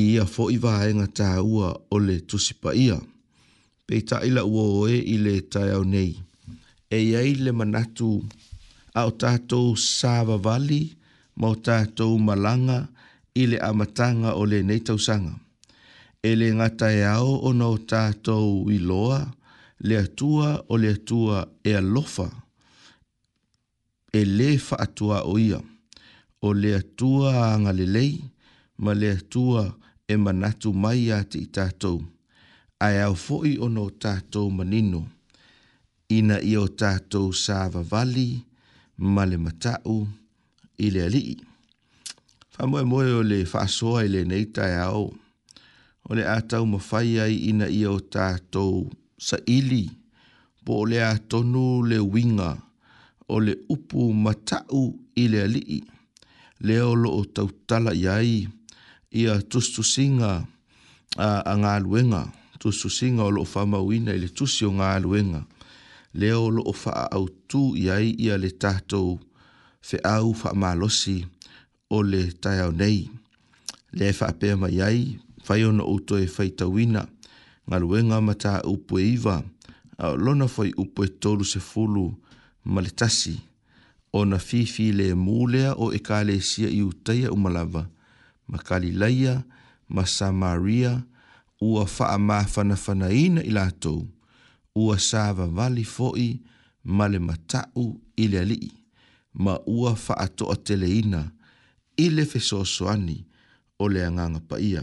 i 0.00 0.18
a 0.18 0.24
fōiwa 0.34 0.72
ngata 0.96 1.42
ua 1.54 1.68
o 1.90 1.96
le 2.06 2.16
tusipa 2.28 2.70
ia 2.74 2.98
pe 3.86 4.00
ta 4.08 4.18
ila 4.28 4.42
uo 4.48 4.88
i 4.88 5.16
le 5.24 5.34
tai 5.52 5.68
au 5.76 5.84
nei. 5.94 6.12
E 6.96 6.98
iai 7.10 7.32
le 7.44 7.50
manatu 7.60 8.10
a 9.00 9.02
o 9.08 9.12
tātou 9.22 9.66
sāwa 9.76 10.36
wali 10.46 10.82
ma 11.38 11.46
o 11.54 11.56
tātou 11.68 12.16
malanga 12.26 12.78
i 13.40 13.44
le 13.50 13.58
amatanga 13.70 14.30
o 14.40 14.42
le 14.50 14.60
nei 14.68 14.80
tausanga. 14.86 15.34
E 16.30 16.32
le 16.40 16.48
ngata 16.56 16.88
e 16.96 17.02
o 17.42 17.50
na 17.58 17.66
o 17.76 17.78
tātou 17.92 18.64
i 18.76 18.78
loa 18.88 19.20
le 19.86 19.94
atua 20.06 20.48
o 20.72 20.74
le 20.82 20.88
atua 20.96 21.38
e 21.68 21.72
alofa 21.80 22.28
e 24.20 24.22
le 24.36 24.50
fa 24.66 24.76
atua 24.86 25.18
o 25.28 25.36
ia 25.46 25.60
o 26.46 26.48
le 26.62 26.70
atua 26.80 27.32
a 27.52 27.56
ngalelei 27.62 28.12
ma 28.84 28.92
le 29.00 29.08
atua 29.18 29.62
e 30.08 30.16
manatu 30.24 30.70
mai 30.72 31.10
a 31.16 31.20
te 31.30 31.38
i 31.44 31.48
tātou 31.48 31.98
ae 32.80 32.98
au 33.06 33.14
foʻi 33.14 33.52
ona 33.64 33.80
o 33.86 33.90
tatou 34.02 34.50
manino 34.50 35.02
ina 36.10 36.36
ia 36.50 36.60
o 36.60 36.68
tatou 36.80 37.32
sa 37.44 37.68
vavali 37.72 38.28
ma 39.14 39.22
le 39.30 39.36
i 40.84 40.90
le 40.94 41.00
alii 41.08 41.34
faamoemoe 42.54 43.06
o 43.20 43.22
le 43.30 43.38
faasoa 43.52 43.98
i 44.06 44.12
lenei 44.14 44.44
taeao 44.56 45.04
o 46.08 46.14
le 46.16 46.22
a 46.36 46.38
taumafai 46.50 47.10
ai 47.24 47.34
ina 47.50 47.66
ia 47.80 47.88
o 47.96 48.00
tatou 48.14 48.74
saʻili 49.26 49.84
po 50.64 50.72
o 50.82 50.86
le 50.90 50.98
a 51.04 51.12
tonu 51.30 51.64
le 51.88 51.98
winga, 52.12 52.50
o 53.28 53.36
le 53.46 53.52
upu 53.74 54.00
mataʻu 54.24 54.80
i 55.22 55.24
le 55.32 55.38
alii 55.46 55.80
lea 56.66 56.84
o 56.84 56.94
loo 57.02 57.22
tautala 57.34 57.92
i 57.94 58.04
ai 58.18 58.32
ia 59.20 59.34
tusitusiga 59.50 60.30
a, 61.18 61.28
a 61.52 61.54
galuega 61.62 62.22
tu 62.64 62.72
susinga 62.72 63.22
o 63.24 63.30
loo 63.30 63.44
faa 63.44 63.66
mawina 63.68 64.14
ili 64.16 64.28
tusi 64.32 64.64
o 64.64 64.70
ngā 64.72 64.94
aluenga. 64.96 65.42
Leo 66.16 66.46
o 66.46 66.50
loo 66.56 66.72
faa 66.72 67.04
au 67.12 67.26
tu 67.50 67.60
iai 67.76 68.14
ia 68.16 68.38
le 68.40 68.48
tātou 68.62 69.18
fe 69.84 70.00
au 70.08 70.32
faa 70.32 70.56
malosi 70.56 71.18
o 71.92 72.00
le 72.02 72.22
tai 72.32 72.62
au 72.64 72.72
nei. 72.72 73.04
Le 73.92 74.08
faa 74.16 74.32
pēma 74.40 74.64
ma 74.64 74.72
iai, 74.72 75.18
fai 75.44 75.58
ono 75.68 75.84
uto 75.92 76.16
e 76.16 76.24
fai 76.36 76.54
tawina, 76.56 77.04
ngā 77.68 77.82
luenga 77.84 78.22
mata 78.24 78.56
upu 78.64 78.96
e 79.02 79.10
iwa, 79.18 79.36
a 80.00 80.14
lona 80.16 80.48
fai 80.48 80.72
upu 80.80 81.04
e 81.04 81.12
tolu 81.20 81.44
se 81.44 81.60
fulu 81.60 82.08
maletasi, 82.64 83.36
o 84.16 84.24
na 84.24 84.38
fifi 84.40 84.88
le 84.96 85.10
mūlea 85.14 85.76
o 85.76 85.92
e 85.92 86.00
kāle 86.08 86.40
sia 86.40 86.72
i 86.72 86.80
utaia 86.82 87.28
umalava, 87.36 87.84
ma 88.48 88.56
kāli 88.58 88.94
laia, 88.96 89.42
ma 89.88 90.08
samaria, 90.08 90.08
ma 90.08 90.12
samaria, 90.16 90.92
ua 91.64 91.86
faa 91.86 92.18
mafana 92.18 92.76
fana 92.76 93.08
ina 93.12 93.42
i 93.42 93.50
latou 93.50 94.06
ua 94.76 94.98
sava 95.00 95.46
vali 95.56 95.84
foi 95.96 96.26
ma 96.96 97.04
le 97.12 97.18
matau 97.28 97.82
i 98.16 98.24
le 98.32 98.42
ma 99.44 99.54
ua 99.76 99.92
faatoa 100.04 100.56
teleina 100.66 101.20
i 102.04 102.06
le 102.16 102.22
fesoasoani 102.32 103.16
o 103.82 103.88
le 103.92 104.00
agaga 104.08 104.40
paia 104.48 104.82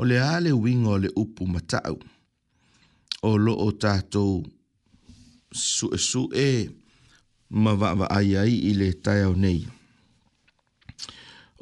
o 0.00 0.02
le 0.08 0.16
a 0.34 0.42
le 0.44 0.50
uiga 0.62 0.90
o 0.96 0.98
le 1.04 1.08
upu 1.22 1.42
matau 1.54 1.94
o 3.28 3.30
loo 3.44 3.68
tatou 3.82 4.34
suʻesuʻe 5.74 6.46
ma 7.62 7.72
vaavaaiai 7.80 8.52
i 8.70 8.72
le 8.80 8.88
taeao 9.04 9.34
nei 9.44 9.60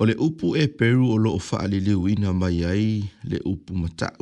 O 0.03 0.07
le 0.07 0.17
upu 0.19 0.57
e 0.59 0.67
peru 0.67 1.07
o 1.15 1.17
loo 1.25 1.39
faa 1.39 1.63
li 1.71 1.79
liu 1.87 2.09
ina 2.11 2.31
mai 2.41 2.59
ai 2.73 2.87
le 3.31 3.39
upu 3.53 3.71
matau. 3.83 4.21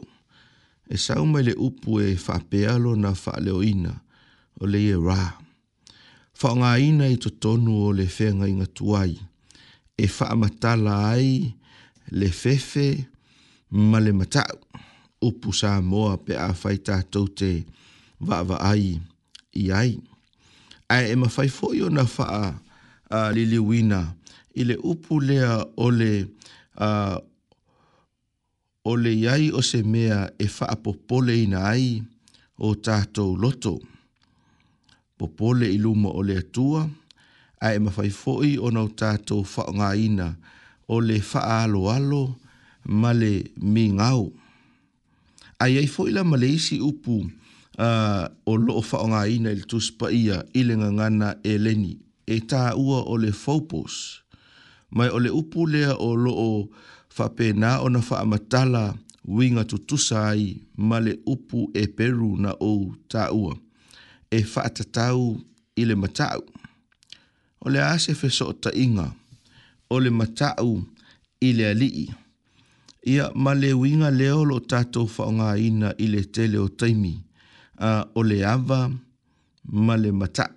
E 0.92 0.96
sau 1.04 1.22
mai 1.32 1.42
le 1.48 1.54
upu 1.66 1.90
e 2.06 2.20
faa 2.24 2.40
pealo 2.50 2.90
na 3.02 3.10
faa 3.22 3.40
leo 3.44 3.60
ina 3.72 3.92
o 4.60 4.68
le 4.72 4.78
ye 4.86 4.96
ra. 5.08 5.20
Faa 6.40 6.54
ngā 6.60 6.70
ina 6.88 7.06
i 7.08 7.16
totonu 7.24 7.72
o 7.86 7.88
le 7.98 8.04
whenga 8.16 8.46
inga 8.52 8.68
tuai. 8.76 9.12
E 9.96 10.04
faa 10.16 10.34
matala 10.42 10.92
ai 11.16 11.28
le 12.18 12.28
fefe 12.40 12.88
ma 13.90 13.98
le 14.04 14.12
matau. 14.20 14.56
Upu 15.26 15.48
sa 15.58 15.70
moa 15.90 16.14
pe 16.24 16.32
a 16.36 16.50
fai 16.60 16.76
tātou 16.88 17.24
te 17.38 17.50
vaava 18.28 18.60
ai 18.72 18.86
i 19.62 19.72
ai. 19.80 19.90
Ai 20.94 21.04
e 21.16 21.16
mawhai 21.20 21.48
fōio 21.56 21.88
na 21.88 22.04
faa 22.16 22.42
uh, 22.52 23.30
li 23.32 23.48
liu 23.54 23.72
ina 23.80 24.00
matau 24.04 24.19
i 24.54 24.64
le 24.64 24.76
upu 24.82 25.20
lea 25.22 25.60
o 25.76 25.90
le 25.90 26.12
uh, 26.80 27.18
o 28.84 28.96
le 28.96 29.12
iai 29.14 29.50
o 29.54 29.62
se 29.62 29.82
mea 29.82 30.26
e 30.38 30.46
faa 30.48 30.74
popole 30.82 31.36
ina 31.42 31.62
ai 31.70 32.00
o 32.58 32.74
tātou 32.74 33.36
loto. 33.38 33.78
Popole 35.18 35.68
i 35.70 35.78
luma 35.78 36.08
o 36.16 36.22
le 36.24 36.38
atua, 36.40 36.86
a 37.60 37.74
e 37.76 37.78
mawhai 37.78 38.10
fo'i 38.10 38.54
o 38.58 38.70
nau 38.74 38.88
tātou 38.88 39.44
fao 39.46 39.70
ngā 39.76 39.90
ina 40.00 40.30
o 40.88 41.00
le 41.04 41.20
faa 41.22 41.62
alo 41.64 41.88
alo 41.92 42.22
ma 42.88 43.12
le 43.12 43.32
mi 43.62 43.90
ngau. 43.94 44.30
A 45.60 45.68
iai 45.68 45.86
fo'i 45.86 46.12
la 46.16 46.24
male 46.24 46.48
isi 46.48 46.80
upu 46.80 47.18
uh, 47.76 48.24
o 48.48 48.56
loo 48.56 48.80
fao 48.82 49.06
ina 49.28 49.50
il 49.52 49.66
tuspa 49.68 50.08
ia 50.10 50.42
i 50.56 50.64
le 50.64 50.74
ngangana 50.80 51.36
e 51.44 51.56
leni, 51.58 51.98
e 52.26 52.40
tā 52.40 52.72
ua 52.76 53.04
o 53.12 53.16
le 53.16 53.32
fopos 53.32 54.24
mai 54.90 55.08
ole 55.08 55.24
le 55.24 55.30
upu 55.30 55.66
lea 55.66 55.94
o 55.98 56.16
loo 56.16 56.68
faapena 57.08 57.80
ona 57.80 58.00
faamatala 58.02 58.94
uiga 59.24 59.64
tutusa 59.64 60.28
ai 60.28 60.62
ma 60.76 61.00
le 61.00 61.18
upu 61.26 61.70
e 61.74 61.86
peru 61.86 62.36
na 62.36 62.50
ou 62.60 62.94
taʻua 63.12 63.52
e 64.30 64.38
faatatau 64.52 65.38
i 65.76 65.82
le 65.88 65.94
mataʻu 66.02 66.40
o 67.64 67.66
le 67.72 67.78
a 67.82 67.94
se 68.02 68.12
fesoʻotaʻiga 68.20 69.06
o 69.90 69.96
le 70.02 70.10
mataʻu 70.10 70.70
i 71.40 71.48
alii 71.64 72.10
ia 73.12 73.30
ma 73.34 73.52
le 73.54 73.70
uiga 73.72 74.10
lea 74.10 74.34
o 74.36 74.44
loo 74.44 74.60
tatou 74.70 75.06
faaogāina 75.16 75.88
i 76.04 76.06
le 76.12 76.20
tele 76.34 76.58
o 76.58 76.68
taimi 76.68 77.14
a 77.78 77.90
o 78.14 78.20
le 78.22 78.38
ava 78.46 78.80
ma 79.86 79.94
le 80.02 80.10
mataʻu 80.20 80.54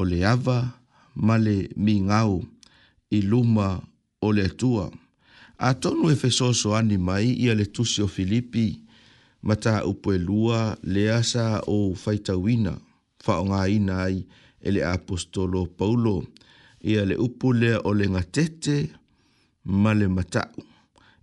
o 0.00 0.02
le 0.04 0.18
ava 0.32 0.56
ma 1.26 1.36
le 1.38 1.56
migao 1.76 2.40
i 3.12 3.20
luma 3.20 3.80
o 4.20 4.32
le 4.32 4.42
atua. 4.50 4.84
A 5.58 5.68
tonu 5.82 6.04
e 6.10 6.16
fesoso 6.22 6.68
ani 6.80 6.96
mai 7.08 7.26
i 7.44 7.52
le 7.58 7.66
tusi 7.74 7.98
o 8.02 8.08
Filipi, 8.16 8.66
ma 9.46 9.54
ta 9.64 9.74
upo 9.90 10.08
e 10.12 10.18
lua 10.28 10.60
le 10.92 11.04
asa 11.18 11.46
o 11.66 11.94
faitawina, 12.02 12.74
fa 13.24 13.32
o 13.42 13.44
ngai 13.50 13.74
nai 13.88 14.16
e 14.60 14.68
le 14.74 14.82
apostolo 14.94 15.60
Paulo, 15.78 16.16
i 16.80 16.92
le 17.08 17.16
upo 17.26 17.46
le 17.60 17.72
o 17.78 17.90
le 17.98 18.06
ngatete 18.12 18.76
ma 19.82 19.90
le 19.98 20.06
matau, 20.16 20.54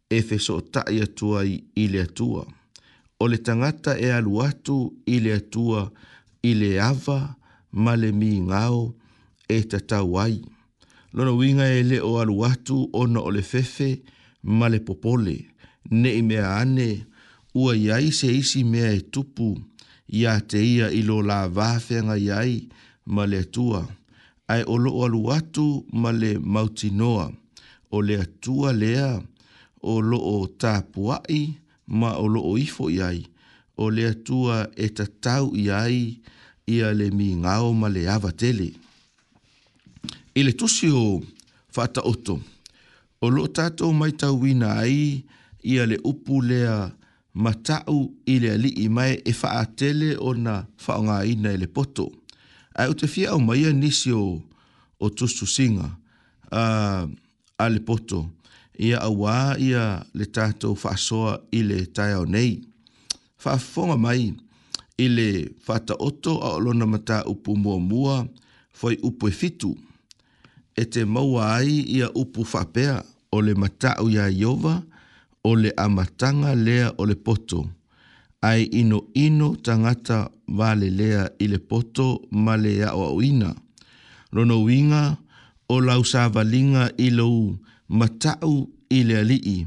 e 0.10 0.18
feso 0.28 0.56
ta 0.74 0.82
i 0.90 1.00
tua 1.18 1.40
i 1.78 1.86
le 1.94 2.04
tua. 2.18 2.44
O 3.22 3.28
le 3.32 3.38
tangata 3.46 3.92
e 4.00 4.08
alu 4.18 4.34
atu 4.48 4.78
i 5.06 5.16
le 5.26 5.36
tua 5.54 5.82
i 6.46 6.52
le 6.60 6.70
ava 6.90 7.20
ma 7.84 7.94
le 8.02 8.10
mi 8.20 8.32
ngao 8.48 8.84
e 9.50 9.58
tatawai. 9.72 10.24
ai 10.26 10.38
lona 11.18 11.32
winga 11.40 11.66
e 11.74 11.82
le 11.90 11.98
o 12.10 12.20
alu 12.22 12.36
atu 12.50 12.76
ona 13.00 13.20
o 13.22 13.30
le 13.36 13.42
fefe 13.52 13.90
ma 14.58 14.66
le 14.72 14.80
popole 14.88 15.38
ne 16.00 16.10
i 16.22 16.22
mea 16.30 16.46
ane 16.62 16.90
ua 17.60 17.72
iai 17.86 18.08
se 18.18 18.28
isi 18.40 18.62
mea 18.72 18.90
e 18.98 19.02
tupu 19.12 19.50
ia 20.20 20.34
te 20.50 20.60
ia 20.74 20.88
i 20.94 21.02
lo 21.10 21.18
la 21.30 21.40
vafeanga 21.58 22.16
iai 22.28 22.56
ma 23.14 23.24
le 23.32 23.40
atua 23.46 23.82
ai 24.54 24.62
o 24.66 24.76
lo 24.84 24.92
alu 25.06 25.22
atu 25.38 25.68
ma 26.02 26.10
le 26.22 26.32
mautinoa 26.54 27.26
o 27.96 28.02
le 28.08 28.16
atua 28.26 28.70
lea 28.82 29.10
o 29.82 29.94
lo 30.10 30.20
o 30.22 30.38
tapuai 30.62 31.42
ma 32.00 32.10
o 32.24 32.28
lo 32.34 32.42
o 32.54 32.54
ifo 32.66 32.86
iai 33.00 33.20
o 33.82 33.86
le 33.96 34.04
atua 34.14 34.58
e 34.76 34.86
tatau 34.98 35.46
iai 35.66 35.98
ia 36.76 36.88
le 36.98 37.06
ngao 37.42 37.70
ma 37.80 37.88
le 37.96 38.02
avatele. 38.16 38.70
tele 38.72 38.88
ile 40.40 40.52
tusi 40.54 40.88
o 40.90 41.22
fata 41.70 42.02
oto. 42.02 42.40
O 43.22 43.28
lo 43.36 43.44
tato 43.58 43.86
mai 44.00 44.12
tau 44.22 44.36
wina 44.42 44.70
ai 44.84 45.24
ia 45.72 45.84
le 45.86 45.98
upu 46.04 46.40
lea 46.42 46.76
matau 47.34 47.98
ile 48.34 48.52
li 48.62 48.70
i 48.80 48.86
mai 48.96 49.14
e 49.26 49.32
faa 49.42 49.62
tele 49.78 50.10
o 50.16 50.30
na 50.46 50.56
faonga 50.84 51.18
ina 51.32 51.50
ile 51.56 51.68
poto. 51.76 52.06
Ai 52.80 52.88
o 52.88 52.94
te 53.00 53.06
fia 53.14 53.30
o 53.36 53.40
mai 53.48 53.62
a 53.70 53.74
nisi 53.82 54.12
o, 54.26 54.40
o 55.00 55.06
tusu 55.18 55.44
singa 55.56 55.88
a, 56.52 56.64
a 57.60 57.66
le 57.74 57.80
poto. 57.88 58.20
Ia 58.86 58.98
awa 59.10 59.38
a 59.60 59.84
le 60.18 60.26
tato 60.36 60.70
fasoa 60.84 61.34
ile 61.58 61.78
tai 61.96 62.14
o 62.16 62.24
nei. 62.34 62.54
Faa 63.42 63.58
fonga 63.72 63.98
mai 64.06 64.24
ile 65.06 65.28
fata 65.66 65.94
oto 66.08 66.32
a 66.40 66.50
olona 66.58 66.86
mata 66.94 67.18
upu 67.32 67.52
mua 67.64 67.76
mua 67.90 68.16
foi 68.78 68.96
upu 69.08 69.26
e 69.28 69.32
fitu 69.42 69.72
e 70.82 70.86
te 70.94 71.04
maua 71.06 71.56
ai 71.60 71.80
ia 71.98 72.08
upu 72.22 72.46
whapea 72.54 72.96
o 73.36 73.42
le 73.42 73.54
matau 73.62 74.08
ia 74.10 74.30
iowa, 74.30 74.76
o 75.44 75.52
le 75.56 75.74
amatanga 75.78 76.56
lea 76.56 76.94
o 76.98 77.06
le 77.06 77.16
poto, 77.16 77.60
ai 78.42 78.64
ino 78.80 79.00
ino 79.26 79.48
tangata 79.66 80.20
vale 80.58 80.90
lea 81.00 81.24
i 81.44 81.52
le 81.52 81.60
poto 81.70 82.08
ma 82.46 82.56
le 82.64 82.72
au 82.88 83.02
au 83.10 83.20
ina. 83.22 83.52
Rono 84.34 84.58
winga 84.64 85.04
o 85.68 85.82
lau 85.88 86.04
savalinga 86.12 86.84
i 86.98 87.08
lau 87.18 87.36
matau 88.00 88.56
i 88.90 89.00
le 89.08 89.16
alii, 89.24 89.62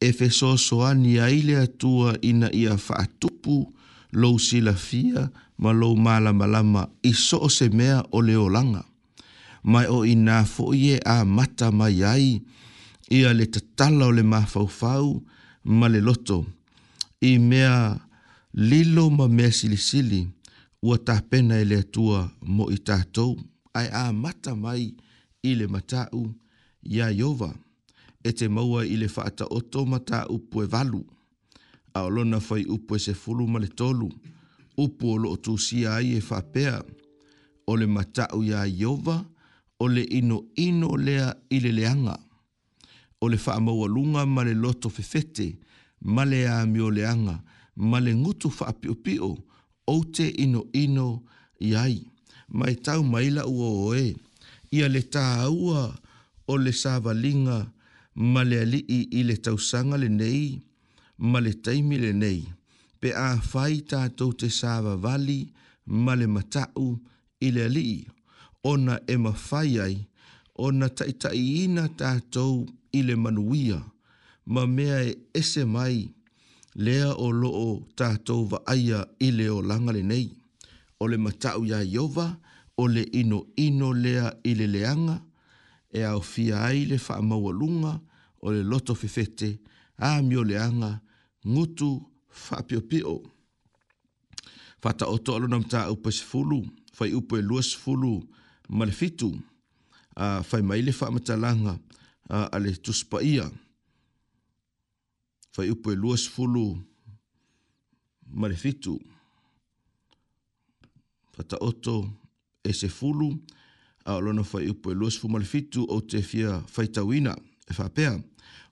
e 0.00 0.08
fe 0.18 0.28
soani 0.38 1.12
ai 1.26 1.38
le 1.48 1.54
atua 1.66 2.10
ina 2.30 2.48
ia 2.62 2.74
whaatupu 2.84 3.56
lau 4.20 4.34
silafia 4.46 5.22
ma 5.62 5.70
lau 5.80 5.92
malamalama 6.04 6.82
i 7.02 7.12
so 7.26 7.36
o 7.48 7.48
se 7.58 7.68
mea 7.78 8.04
o 8.12 8.20
le 8.20 8.36
olanga 8.36 8.84
mai 9.62 9.86
o 9.86 10.02
i 10.06 10.14
nā 10.18 10.42
fo'i 10.46 10.94
e 10.96 10.98
a 11.06 11.22
mata 11.24 11.70
mai 11.70 12.02
ai, 12.04 12.40
ia 13.10 13.32
le 13.32 13.46
tatala 13.46 14.06
o 14.08 14.12
le 14.12 14.22
mafaufau 14.22 15.22
ma 15.64 15.88
le 15.88 16.00
loto, 16.00 16.44
i 17.20 17.38
mea 17.38 17.98
lilo 18.54 19.08
ma 19.10 19.28
mea 19.28 19.52
sili 19.52 19.76
sili, 19.76 20.26
ua 20.82 20.96
tā 20.98 21.20
pena 21.30 21.60
e 21.60 21.64
le 21.64 21.76
atua 21.84 22.26
mo 22.42 22.66
i 22.70 22.76
tātou, 22.78 23.36
ai 23.74 23.88
a 23.92 24.10
mata 24.12 24.54
mai 24.54 24.90
i 25.42 25.54
le 25.54 25.66
matau 25.66 26.32
ia 26.84 27.10
iowa, 27.10 27.52
e 28.24 28.32
te 28.32 28.48
maua 28.48 28.84
i 28.86 28.96
le 28.98 29.06
whaata 29.16 29.46
oto 29.50 29.84
mata 29.86 30.26
upu 30.30 30.62
e 30.62 30.66
valu, 30.66 31.04
a 31.94 32.02
olona 32.08 32.40
fai 32.40 32.64
upu 32.66 32.96
e 32.96 32.98
se 32.98 33.14
fulu 33.14 33.46
ma 33.46 33.58
le 33.62 33.68
tolu, 33.68 34.08
upu 34.76 35.10
o 35.14 35.18
lo 35.22 35.36
tūsia 35.36 35.96
ai 36.00 36.16
e 36.18 36.22
whapea, 36.28 36.82
o 37.66 37.76
le 37.76 37.86
matau 37.86 38.42
ia 38.42 38.66
iowa, 38.66 38.66
ia 38.66 38.80
iowa, 38.82 39.24
o 39.84 39.88
le 39.88 40.06
ino 40.18 40.36
ino 40.54 40.94
lea 40.96 41.28
i 41.50 41.58
le 41.60 41.70
leanga. 41.78 42.14
O 43.22 43.26
le 43.32 43.38
wha 43.44 43.54
maua 43.66 43.86
lunga 43.94 44.22
ma 44.34 44.40
le 44.46 44.54
loto 44.64 44.88
fefete, 44.96 45.48
ma 46.14 46.22
le 46.30 46.40
a 46.56 46.66
mi 46.72 46.78
o 46.80 46.90
leanga, 46.98 47.36
ma 47.90 47.98
le 48.04 48.12
ngutu 48.20 48.48
wha 48.56 48.64
apio 48.72 48.94
pio, 49.04 49.30
o 49.86 49.94
te 50.14 50.26
ino 50.44 50.60
ino 50.82 51.08
i 51.58 51.70
ai. 51.84 51.98
Ma 52.56 52.64
e 52.74 52.76
tau 52.86 53.00
maila 53.12 53.42
ua 53.56 53.68
o 53.82 53.88
e, 53.98 54.14
ia 54.76 54.86
le 54.94 55.02
tā 55.14 55.22
aua 55.46 55.82
o 56.46 56.52
le 56.64 56.72
sāva 56.82 57.12
ma 58.32 58.40
le 58.48 58.56
ali 58.64 58.80
i 58.98 59.18
i 59.18 59.22
le 59.28 59.36
tausanga 59.44 59.96
le 60.02 60.08
nei, 60.20 60.46
ma 61.30 61.38
le 61.44 61.52
taimi 61.64 61.96
le 62.04 62.12
nei. 62.22 62.42
Pe 63.00 63.08
a 63.14 63.40
whai 63.50 63.76
tātou 63.90 64.30
te 64.38 64.46
sāva 64.60 64.94
vali, 65.04 65.42
ma 66.04 66.12
le 66.20 66.26
matau 66.36 66.88
i 67.40 67.48
le 67.54 67.62
ali 67.70 67.88
ona 68.70 68.94
e 69.06 69.14
mawhai 69.24 69.74
ai, 69.86 69.96
ona 70.64 70.86
taitai 70.98 71.40
ina 71.64 71.84
tātou 72.00 72.54
i 72.92 73.00
le 73.06 73.14
manuia, 73.24 73.78
ma 74.52 74.62
mea 74.76 74.98
e 75.10 75.16
ese 75.40 75.62
mai, 75.74 75.98
lea 76.84 77.08
o 77.24 77.28
loo 77.40 77.68
tātou 78.00 78.40
va 78.50 78.58
aia 78.72 79.00
i 79.20 79.28
le 79.36 79.46
o 79.56 79.60
langale 79.70 80.02
nei, 80.10 80.28
o 81.00 81.06
le 81.10 81.18
matau 81.24 81.64
ia 81.66 81.80
iowa, 81.94 82.26
o 82.80 82.86
le 82.94 83.02
ino 83.20 83.40
ino 83.66 83.88
lea 84.04 84.26
i 84.50 84.54
le 84.58 84.66
leanga, 84.70 85.18
e 85.98 86.02
au 86.08 86.20
fia 86.22 86.62
ai 86.68 86.86
le 86.88 86.98
whaamaua 87.04 87.52
lunga, 87.52 87.98
o 88.40 88.50
le 88.54 88.62
loto 88.62 88.94
fefete, 88.94 89.58
a 89.98 90.20
mio 90.22 90.42
leanga, 90.44 91.00
ngutu 91.46 91.90
whapiopio. 92.30 93.20
Fata 94.82 95.06
o 95.06 95.18
tolo 95.22 95.46
nam 95.50 95.62
tā 95.62 95.84
upo 95.92 96.10
fai 96.94 97.12
upo 97.14 97.36
e 97.38 97.42
luas 97.42 97.74
fulu, 97.74 98.22
ma 98.72 98.84
le 98.88 98.92
fitu 98.92 99.28
a 100.16 100.40
uh, 100.40 100.40
fai 100.42 100.62
mai 100.64 100.80
le 100.82 100.92
faamatalaga 100.96 101.76
a 102.32 102.48
uh, 102.50 102.58
le 102.64 102.72
tusipaia 102.80 103.46
fai 105.52 105.68
upu 105.70 105.90
e 105.92 105.96
lua 105.96 106.16
sefulu 106.16 106.64
ma 108.30 108.46
e 108.46 108.48
e 108.48 108.48
e 108.48 108.52
le 108.52 108.56
fitu 108.56 108.94
fataoto 111.34 111.96
e 112.64 112.72
sefulu 112.72 113.28
a 114.08 114.14
o 114.16 114.20
lona 114.24 114.42
fai 114.42 114.64
upu 114.72 114.90
e 114.92 114.96
lua 114.96 115.10
sefulu 115.12 115.32
ma 115.32 115.38
le 115.44 115.48
fitu 115.52 115.84
ou 115.92 116.00
te 116.00 116.22
fia 116.24 116.62
faitauina 116.74 117.36
e 117.68 117.72
faapea 117.76 118.14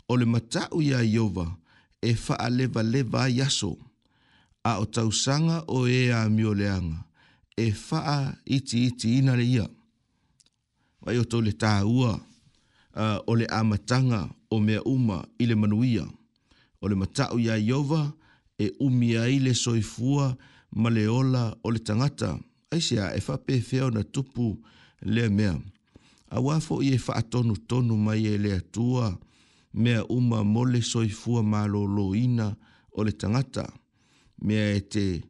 o 0.09 0.17
le 0.17 0.25
mataʻu 0.33 0.81
iā 0.83 1.05
ieova 1.05 1.47
e 2.03 2.15
faalevaleva 2.25 3.23
ai 3.29 3.41
aso 3.45 3.77
a 4.65 4.73
o 4.81 4.85
tausaga 4.87 5.61
o 5.69 5.85
ē 5.87 6.11
amioleaga 6.17 7.05
e 7.57 7.69
faaitiitiina 7.73 9.37
le 9.37 9.45
ia 9.45 9.67
wai 11.07 11.19
o 11.21 11.25
tole 11.25 11.53
tā 11.57 11.81
ua 11.87 12.15
uh, 12.95 13.19
o 13.27 13.35
le 13.37 13.47
amatanga 13.53 14.27
o 14.51 14.59
mea 14.61 14.83
uma 14.85 15.21
i 15.39 15.47
le 15.47 15.55
manuia. 15.57 16.05
O 16.83 16.89
le 16.89 16.95
matau 16.97 17.39
ia 17.39 17.57
iowa 17.59 18.13
e 18.59 18.71
umia 18.81 19.27
i 19.29 19.39
le 19.41 19.55
soifua 19.55 20.35
ma 20.77 20.91
le 20.91 21.07
ola 21.09 21.51
o 21.65 21.71
le 21.71 21.79
tangata. 21.79 22.37
Aisea 22.71 23.13
e 23.17 23.21
whape 23.29 23.61
feo 23.61 23.91
na 23.91 24.03
tupu 24.03 24.57
le 25.03 25.29
mea. 25.29 25.57
A 26.31 26.41
wafo 26.41 26.83
i 26.83 26.93
e 26.95 26.99
whaatonu 26.99 27.57
tonu 27.69 27.97
mai 27.97 28.27
e 28.27 28.39
le 28.39 28.53
atua 28.55 29.17
mea 29.75 30.05
uma 30.09 30.45
mo 30.45 30.65
le 30.65 30.81
soifua 30.83 31.43
ma 31.43 31.67
lo 31.67 31.85
lo 31.85 32.15
ina 32.15 32.55
o 32.97 33.03
le 33.05 33.13
tangata. 33.13 33.67
Mea 34.43 34.75
e 34.77 34.81
te 34.81 35.23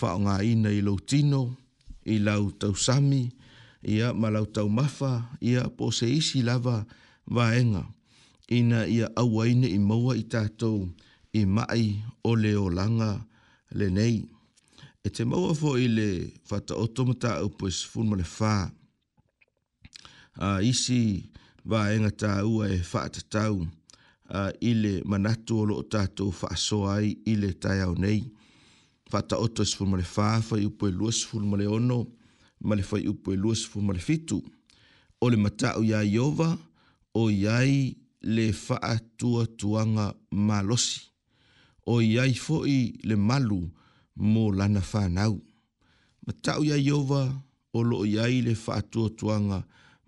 whaonga 0.00 0.42
ina 0.42 0.70
i 0.70 0.80
lo 0.82 0.94
tino, 1.08 1.56
i 2.04 2.18
lau 2.18 2.50
tausami, 2.50 3.14
i 3.14 3.26
lau 3.28 3.30
tausami, 3.30 3.30
ia 3.82 4.14
malau 4.14 4.46
tau 4.46 4.68
mafa, 4.70 5.26
ia 5.42 5.66
po 5.68 5.90
se 5.90 6.06
isi 6.06 6.42
lava 6.42 6.86
vaenga, 7.26 7.84
ina 8.48 8.86
ia 8.86 9.10
awaine 9.18 9.66
i 9.66 9.78
maua 9.78 10.14
i 10.18 10.22
tātou, 10.22 10.86
i 11.34 11.42
mai 11.44 11.98
o 12.24 12.34
leo 12.38 12.68
langa 12.70 13.18
le 13.74 13.88
nei. 13.90 14.22
E 15.04 15.10
te 15.10 15.24
maua 15.26 15.50
fo 15.58 15.74
i 15.82 15.88
le 15.90 16.08
fata 16.46 16.76
otomata 16.78 17.30
au 17.42 17.50
pues 17.58 17.82
funma 17.90 18.16
le 18.16 18.24
fā. 18.26 18.70
A 20.38 20.62
isi 20.62 21.26
vaenga 21.66 22.10
tā 22.14 22.30
ua 22.46 22.68
e 22.70 22.78
fata 22.78 23.20
tau, 23.26 23.66
a 24.30 24.48
i 24.62 24.72
le 24.78 24.92
manatu 25.04 25.58
o 25.64 25.66
lo 25.66 25.82
tātou 25.82 26.30
fa 26.30 26.54
i 27.02 27.34
le 27.34 27.50
tai 27.58 27.80
au 27.82 27.96
nei. 27.98 28.30
Fata 29.10 29.36
otomata 29.36 29.38
au 29.42 29.50
pues 29.54 29.74
funma 29.74 29.96
le 29.98 30.04
fā, 30.06 30.40
fai 30.42 30.62
upo 30.64 30.86
lua 30.86 31.10
sifunma 31.12 31.56
le 31.58 31.66
ono, 31.66 32.02
ma 32.64 32.74
le 32.76 32.82
fai 32.82 33.02
upu 33.10 33.32
e 33.32 33.36
luas 33.36 33.66
fu 33.66 33.80
ma 33.80 33.92
le 33.92 33.98
fitu. 33.98 34.42
O 35.20 35.28
le 35.30 35.36
matau 35.36 35.82
ya 35.82 36.02
iova, 36.04 36.58
o 37.14 37.28
iai 37.30 37.96
le 38.22 38.52
faa 38.52 38.98
tua 39.18 39.46
tuanga 39.58 40.06
malosi. 40.30 41.00
O 41.92 42.00
iai 42.02 42.32
foi 42.44 42.76
le 43.08 43.16
malu 43.28 43.60
mo 44.16 44.42
lana 44.52 44.82
whanau. 44.92 45.34
Matau 46.26 46.60
ya 46.64 46.76
iova, 46.76 47.22
o 47.72 47.80
lo 47.90 48.04
iai 48.06 48.36
le 48.46 48.54
faa 48.64 48.80
tua 48.90 49.08
tuanga 49.18 49.58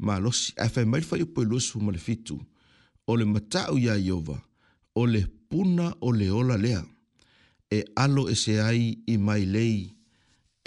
malosi. 0.06 0.52
A 0.56 0.66
fai 0.72 0.84
mai 0.90 1.02
fai 1.08 1.20
upu 1.24 1.40
e 1.42 1.44
luas 1.50 1.66
fu 1.72 1.78
ma 1.84 1.90
le 1.92 1.98
fitu. 2.06 2.36
O 3.10 3.16
le 3.18 3.24
matau 3.34 3.72
ya 3.86 3.94
iova, 3.98 4.36
o 4.94 5.02
le 5.12 5.22
puna 5.48 5.86
o 6.00 6.08
le 6.18 6.28
ola 6.38 6.56
lea. 6.64 6.82
E 7.76 7.84
alo 8.02 8.22
e 8.28 8.34
se 8.42 8.54
ai 8.68 8.82
i 9.06 9.14
mai 9.26 9.42
lei 9.54 9.76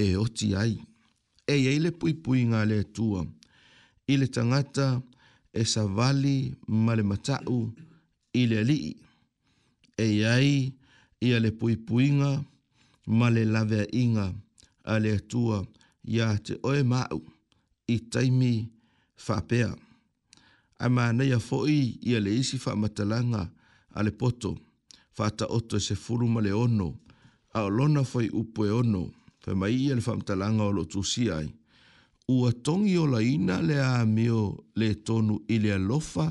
e 0.05 0.15
oti 0.23 0.49
ai 0.55 0.73
e 1.49 1.55
iei 1.63 1.79
le 1.79 1.91
pui 1.95 2.41
ngā 2.49 2.65
le 2.67 2.81
tua, 2.95 3.21
i 4.11 4.17
le 4.19 4.27
tangata 4.35 4.87
e 5.59 5.63
sa 5.71 5.83
vali 5.97 6.37
ma 6.83 6.91
le 6.97 7.03
matau 7.09 7.59
i 8.35 8.41
le 8.51 8.61
lii. 8.67 8.91
E 9.97 10.07
ai 10.27 10.57
i 11.23 11.29
le 11.41 11.51
pui 11.59 12.07
ngā 12.19 12.31
ma 13.17 13.29
le 13.33 13.45
lavea 13.47 13.85
inga 14.01 14.27
a 14.93 14.97
le 15.03 15.13
tua 15.31 15.61
i 16.15 16.19
a 16.21 16.29
te 16.45 16.53
oe 16.67 16.83
mau 16.91 17.17
i 17.87 17.95
taimi 18.11 18.55
whapea. 19.27 19.69
A 20.83 20.89
mana 20.95 21.23
ia 21.29 21.39
foi 21.47 21.75
i 22.09 22.19
le 22.23 22.31
isi 22.39 22.57
whamatalanga 22.63 23.43
a 23.97 24.03
le 24.05 24.11
poto, 24.19 24.51
whata 25.17 25.45
oto 25.57 25.79
se 25.85 25.95
furu 25.95 26.27
ma 26.33 26.41
le 26.41 26.51
ono, 26.51 26.89
a 27.57 27.61
lona 27.75 28.03
foi 28.11 28.27
upoe 28.39 28.69
ono, 28.69 29.03
fa 29.47 29.55
mai 29.59 29.87
e 29.89 29.93
le 29.95 30.01
whamtalanga 30.05 30.63
o 30.63 30.71
lo 30.77 30.83
tusi 30.91 31.23
ai. 31.37 31.47
Ua 32.33 32.49
tongi 32.65 32.95
o 32.97 33.05
la 33.13 33.19
ina 33.33 33.55
le 33.67 33.77
a 33.79 34.03
meo 34.15 34.43
le 34.79 34.89
tonu 35.07 35.35
i 35.47 35.55
le 35.63 35.71
alofa 35.79 36.25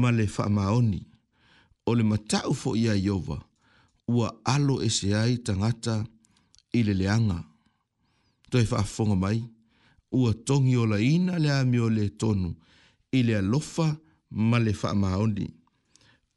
ma 0.00 0.08
le 0.16 0.24
whamaoni. 0.34 1.00
O 1.88 1.94
le 1.98 2.02
matau 2.10 2.50
fo 2.60 2.70
i 2.76 2.84
a 2.88 2.94
iowa, 3.04 3.38
ua 4.16 4.28
alo 4.54 4.74
e 4.80 4.88
se 4.96 5.06
ai 5.22 5.34
tangata 5.46 5.96
i 6.76 6.80
le 6.86 6.94
leanga. 7.00 7.38
Toi 8.50 8.64
whaafonga 8.70 9.16
mai, 9.22 9.38
ua 10.20 10.30
tongi 10.46 10.76
o 10.76 10.84
la 10.92 10.98
ina 11.14 11.34
le 11.42 11.50
a 11.52 11.62
meo 11.70 11.88
le 11.96 12.04
tonu 12.20 12.50
i 13.12 13.20
le 13.26 13.34
alofa 13.42 13.86
ma 14.48 14.58
le 14.64 14.72
whamaoni. 14.80 15.46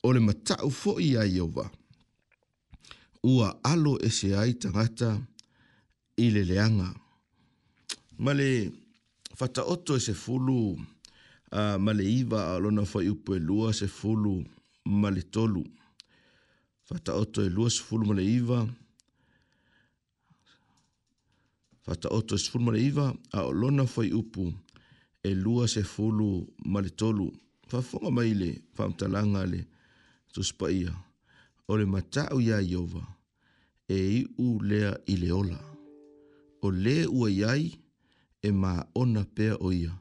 O 0.06 0.12
le 0.14 0.20
matau 0.28 0.68
fo 0.80 0.92
i 1.00 1.10
a 1.16 1.24
iowa, 1.36 1.66
ua 3.34 3.48
alo 3.72 3.94
e 4.00 4.10
se 4.18 4.28
ai 4.36 4.54
tangata 4.62 5.08
i 5.10 5.10
le 5.10 5.12
leanga 5.12 5.31
i 6.24 6.30
le 6.30 6.42
leanga. 6.46 6.90
Ma 8.24 8.32
le 8.34 8.50
fata 9.40 9.62
oto 9.74 9.96
e 9.98 10.02
se 10.08 10.14
fulu, 10.24 10.58
uh, 10.78 11.78
ma 11.86 11.92
le 11.98 12.06
iwa 12.22 12.40
a 12.52 12.54
lona 12.64 12.84
fai 12.92 13.08
upo 13.14 13.34
e 13.36 13.40
lua 13.50 13.74
se 13.74 13.88
fulu, 13.88 14.34
ma 14.86 15.10
le 15.16 15.22
tolu. 15.36 15.64
Fata 16.88 17.16
oto 17.16 17.42
e 17.48 17.50
lua 17.50 17.70
se 17.70 17.82
fulu 17.88 18.04
ma 18.10 18.14
le 18.20 18.24
iwa, 18.40 18.58
fata 21.86 22.08
oto 22.18 22.36
e 22.36 22.42
se 22.42 22.50
fulu 22.52 22.64
ma 22.70 22.74
le 22.76 22.82
iwa, 22.90 23.06
a 23.38 23.40
lona 23.62 23.86
fai 23.94 24.12
upo 24.22 24.44
e 25.28 25.32
lua 25.44 25.66
se 25.68 25.82
fulu 25.94 26.30
ma 26.72 26.80
le 26.82 26.90
tolu. 27.02 27.28
Fafonga 27.72 28.10
mai 28.18 28.34
le, 28.42 28.50
famtalanga 28.76 29.42
le, 29.54 29.62
tuspaia, 30.34 30.92
o 31.70 31.78
le 31.80 31.86
matau 31.94 32.42
ya 32.44 32.60
iowa, 32.62 33.02
e 33.88 33.98
iu 34.22 34.50
lea 34.68 34.92
i 35.08 35.16
le 35.18 35.32
ola 35.42 35.71
o 36.62 36.70
le 36.84 36.98
ua 37.16 37.28
iai 37.38 37.66
e 38.42 38.50
ma 38.62 38.72
ona 39.02 39.22
pea 39.36 39.54
o 39.58 39.70
ia, 39.84 39.94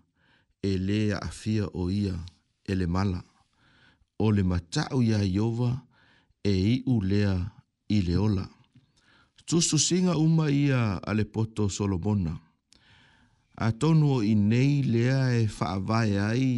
e 0.62 0.72
le 0.86 1.00
afia 1.28 1.64
o 1.80 1.84
ia 2.02 2.16
e 2.64 2.72
le 2.80 2.86
mala. 2.94 3.20
O 4.18 4.26
le 4.36 4.42
matau 4.50 4.96
ia 5.08 5.20
iowa 5.36 5.70
e 6.44 6.52
i 6.74 6.74
u 6.92 7.00
lea 7.10 7.34
i 7.88 7.98
le 8.06 8.14
ola. 8.26 8.44
Tusu 9.46 9.76
singa 9.86 10.14
uma 10.24 10.46
ia 10.64 10.80
ale 11.10 11.24
poto 11.34 11.64
solomona. 11.76 12.34
A 13.56 13.66
tonu 13.80 14.06
o 14.20 14.20
i 14.22 14.34
nei 14.50 14.74
lea 14.94 15.22
e 15.40 15.48
faavae 15.56 16.14
ai 16.30 16.48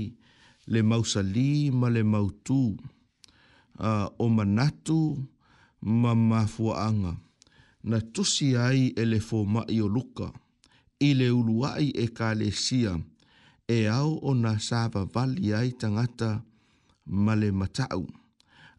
le 0.72 0.80
mausali 0.90 1.50
ma 1.80 1.88
le 1.94 2.02
mautu. 2.12 2.60
Uh, 3.84 4.06
o 4.22 4.26
manatu 4.36 5.00
ma 6.00 6.10
mafuaanga. 6.30 7.12
Ma 7.16 7.20
na 7.82 7.98
tusi 8.14 8.48
ai 8.66 8.82
e 8.96 9.04
le 9.10 9.18
fō 9.28 9.38
mai 9.54 9.80
o 9.84 9.88
luka, 9.88 10.28
i 11.06 11.10
le 11.18 11.28
uluai 11.34 11.86
e 11.98 12.04
ka 12.16 12.28
le 12.38 12.50
sia, 12.54 12.92
e 13.68 13.78
au 13.90 14.18
o 14.28 14.34
na 14.42 14.52
sāwa 14.68 15.02
vali 15.14 15.50
ai 15.60 15.70
tangata 15.80 16.30
ma 17.24 17.32
le 17.40 17.48
matau. 17.60 18.04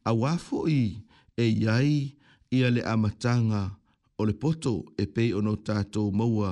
A 0.08 0.12
wafo 0.22 0.60
i 0.68 0.84
e 1.38 1.46
iai 1.64 1.94
i 2.52 2.58
le 2.76 2.82
amatanga 2.94 3.62
o 4.20 4.26
le 4.28 4.34
poto 4.44 4.74
e 5.02 5.06
pei 5.14 5.32
ono 5.38 5.54
tātou 5.68 6.08
maua 6.20 6.52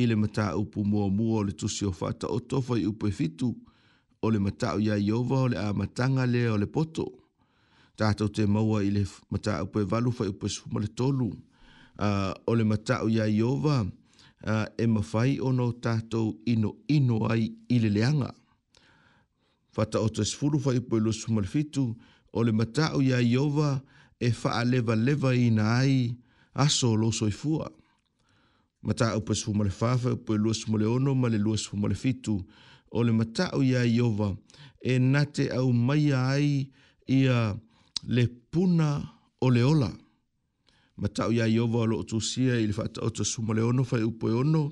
i 0.00 0.06
le 0.08 0.16
matau 0.22 0.64
pu 0.72 0.80
mua 0.90 1.06
mua 1.16 1.40
o 1.42 1.46
le 1.48 1.52
tusi 1.60 1.84
o 1.88 1.92
fata 2.00 2.26
o 2.28 2.38
tofa 2.50 2.74
i 2.80 2.86
upe 2.90 3.08
fitu 3.18 3.48
o 4.24 4.30
le 4.32 4.38
matau 4.38 4.80
ia 4.80 4.96
iowa 5.08 5.38
o 5.44 5.48
le 5.52 5.56
amatanga 5.68 6.24
le 6.32 6.42
o 6.52 6.56
le 6.56 6.66
poto. 6.66 7.06
Tātou 7.98 8.32
te 8.32 8.46
maua 8.48 8.80
i 8.86 8.90
le 8.96 9.04
matau 9.32 9.66
pu 9.68 9.82
e 9.84 9.84
valu 9.92 10.10
fai 10.16 10.28
upe 10.32 10.48
suma 10.48 10.80
i 10.80 10.86
pu 10.88 10.92
e 10.92 10.94
tolu 10.96 11.30
uh, 11.98 12.04
ah, 12.32 12.34
o 12.46 12.54
le 12.54 12.64
matau 12.64 13.08
ia 13.08 13.26
iova 13.26 13.86
uh, 14.46 14.66
e 14.78 14.86
mawhai 14.86 15.38
o 15.42 15.52
no 15.52 15.72
tātou 15.72 16.38
ino 16.46 16.76
ino 16.88 17.22
ai 17.28 17.50
i 17.68 17.78
le 17.80 17.90
leanga. 17.90 18.32
Fata 19.72 20.00
o 20.00 20.08
te 20.08 20.24
sfuru 20.24 20.58
fai 20.60 20.80
poe 20.80 21.00
lo 21.00 21.12
sumalfitu, 21.12 21.92
o 22.32 22.42
le 22.44 22.52
matau 22.52 23.00
ia 23.02 23.20
iova 23.20 23.80
e 24.20 24.30
faa 24.32 24.64
leva 24.64 24.94
leva 24.96 25.34
i 25.34 25.50
na 25.50 25.76
ai 25.80 26.12
aso 26.54 26.94
lo 26.96 27.10
soifua. 27.12 27.70
Mata 28.82 29.12
au 29.14 29.20
pa 29.22 29.34
sfuma 29.34 29.62
le 29.64 29.70
fafa, 29.70 30.16
pa 30.16 30.34
lua 30.34 30.50
sfuma 30.54 30.78
le 30.78 30.86
ono, 30.90 31.14
ma 31.14 31.28
le 31.30 31.38
lua 31.38 31.54
sfuma 31.56 31.88
le 31.88 31.94
fitu. 31.94 32.40
O 32.90 33.02
le 33.06 33.12
mata 33.14 33.52
au 33.54 33.62
ia 33.62 33.84
iowa, 33.86 34.32
e 34.82 34.98
nate 34.98 35.46
au 35.54 35.70
maia 35.72 36.26
ai 36.34 36.66
ia 37.06 37.54
le 38.04 38.24
puna 38.50 38.98
o 39.38 39.50
le 39.54 39.62
ola 39.62 39.92
ma 40.96 41.08
tau 41.08 41.32
ia 41.32 41.46
iowa 41.46 41.80
o 41.82 41.86
loo 41.86 42.02
tusia 42.04 42.54
i 42.60 42.66
le 42.66 42.72
fata 42.72 43.00
o 43.00 43.10
ono 43.68 43.84
fai 43.84 44.02
upo 44.02 44.28
e 44.28 44.32
ono, 44.32 44.64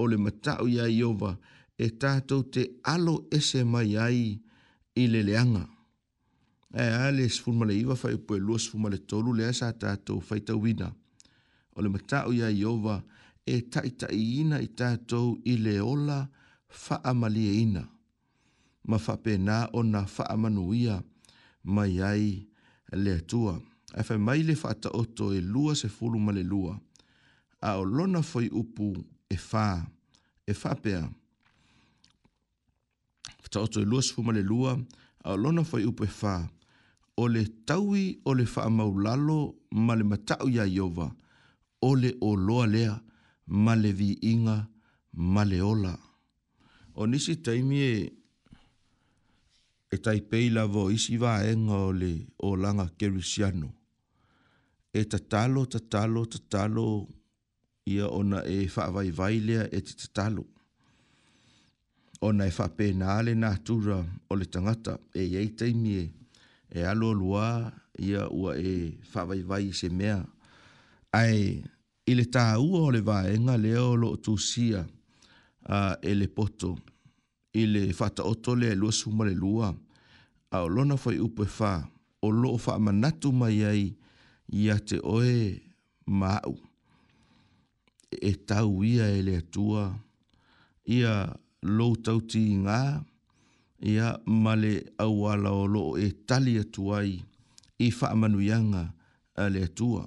o 0.00 0.06
le 0.06 0.16
ma 0.16 0.30
tau 0.44 0.66
ia 0.68 0.84
iowa 0.88 1.30
e 1.78 1.86
te 2.00 2.64
alo 2.92 3.14
ese 3.36 3.64
mai 3.64 3.96
ai 3.96 4.40
i 4.94 5.04
leanga. 5.06 5.64
E 6.72 6.82
ales 6.84 7.16
le 7.16 7.28
sfumale 7.28 7.74
iwa 7.74 7.94
fai 7.96 8.14
upo 8.14 8.34
e 8.36 8.38
lua 8.38 8.58
sfumale 8.58 8.98
tolu 9.10 9.30
le 9.38 9.44
asa 9.50 9.68
tātou 9.82 10.18
fai 10.26 10.40
tau 10.46 10.58
wina. 10.62 10.88
O 11.74 11.80
le 11.82 11.88
ma 11.88 11.98
tau 12.10 12.30
ia 12.32 12.48
iowa 12.50 12.96
e 13.52 13.64
ina 14.40 14.58
i 14.60 14.68
tātou 14.80 15.28
i 15.52 15.78
ola 15.92 16.20
fa 16.68 16.98
malie 17.14 17.52
ina. 17.64 17.84
Ma 18.88 18.98
fape 18.98 19.38
na 19.38 19.58
o 19.72 19.82
mai 21.74 21.94
ai 22.10 22.46
le 23.02 23.16
tua 23.30 23.54
a 23.94 24.02
fai 24.02 24.18
mai 24.26 24.40
le 24.46 24.54
whaata 24.62 24.88
oto 25.00 25.26
e 25.36 25.40
lua 25.40 25.74
se 25.74 25.88
fulu 25.88 26.18
male 26.18 26.42
lua, 26.42 26.74
a 27.60 27.78
o 27.78 27.82
lona 27.84 28.22
foi 28.22 28.48
upu 28.50 28.88
e 29.28 29.36
fa 29.36 29.86
e 30.46 30.52
whapea. 30.52 31.00
Whaata 33.38 33.58
oto 33.60 33.80
e 33.80 33.84
lua 33.84 34.02
se 34.02 34.12
fulu 34.14 34.26
male 34.26 34.42
lua, 34.42 34.72
a 35.24 35.32
o 35.32 35.36
lona 35.36 35.64
foi 35.64 35.84
upu 35.86 36.04
e 36.04 36.06
fa 36.06 36.50
o 37.16 37.26
le 37.28 37.44
taui 37.64 38.20
o 38.24 38.32
le 38.34 38.44
wha 38.54 38.64
amau 38.64 38.92
lalo 38.98 39.56
ma 39.70 39.94
le 39.96 40.04
matau 40.04 40.48
ia 40.48 40.64
iowa, 40.66 41.10
o 41.80 41.94
le 41.94 42.14
o 42.20 42.36
loa 42.36 42.66
lea 42.66 42.94
ma 43.46 43.74
le 43.76 43.92
vi 43.92 44.18
inga 44.22 44.68
ma 45.12 45.44
le 45.44 45.60
ola. 45.62 45.98
O 46.94 47.06
nisi 47.06 47.36
taimi 47.42 47.78
e, 47.80 48.12
e 49.90 49.96
tai 49.98 50.20
peila 50.20 50.66
vo 50.66 50.90
isi 50.90 51.16
vaenga 51.16 51.74
o 51.88 51.92
le 51.92 52.26
o 52.38 52.54
langa 52.56 52.86
kerisiano 52.98 53.77
e 54.92 55.04
tatalo, 55.04 55.66
tatalo, 55.66 56.26
tatalo, 56.26 57.08
ia 57.86 58.08
ona 58.08 58.42
e 58.44 58.66
whaavai 58.66 59.10
vailea 59.10 59.68
e 59.72 59.80
te 59.80 59.94
tatalo. 59.96 60.46
Ona 62.20 62.46
e 62.46 62.52
whape 62.58 62.92
na 62.92 63.18
ale 63.18 63.34
na 63.34 63.56
o 64.30 64.34
le 64.36 64.44
tangata 64.46 64.98
e 65.14 65.22
iei 65.24 65.74
mie, 65.74 66.12
e 66.70 66.82
alo 66.84 67.12
lua 67.12 67.72
ia 67.98 68.28
ua 68.28 68.56
e 68.58 68.98
whaavai 69.14 69.42
vai 69.42 69.72
se 69.72 69.88
mea. 69.88 70.24
Ai, 71.12 71.62
i 72.06 72.14
le 72.14 72.24
tā 72.24 72.56
ua 72.58 72.80
o 72.80 72.90
le 72.90 73.00
vaenga 73.00 73.56
leo 73.56 73.94
lo 73.96 74.16
tu 74.16 74.34
e 76.02 76.14
le 76.14 76.28
poto, 76.28 76.78
i 77.52 77.66
le 77.66 77.92
whata 77.92 78.22
oto 78.24 78.54
le 78.54 78.74
lua 78.74 78.90
suma 78.92 79.24
le 79.24 79.34
lua, 79.34 79.68
a 80.50 80.62
olona 80.62 80.96
lona 80.96 80.96
fai 80.96 81.18
upe 81.18 81.42
wha, 81.58 81.88
o 82.22 82.30
lo 82.30 82.54
o 82.54 82.60
wha 82.66 82.78
manatu 82.78 83.32
mai 83.32 83.62
ai, 83.64 83.97
ia 84.48 84.78
te 84.80 84.96
oe 85.04 85.60
mau 86.06 86.56
e 88.28 88.32
tau 88.48 88.82
ia 88.84 89.04
e 89.12 89.20
tua, 89.24 89.36
atua 89.36 90.00
ia 90.84 91.12
lou 91.62 91.94
tauti 92.04 92.42
ngā 92.64 92.80
ia 93.92 94.14
male 94.26 94.72
awala 95.04 95.50
o 95.52 95.66
loo 95.66 95.98
e 96.00 96.08
tali 96.26 96.56
atuai 96.58 97.10
i 97.86 97.90
whaamanuianga 97.98 98.82
a 99.36 99.44
le 99.54 99.66
tua. 99.76 100.02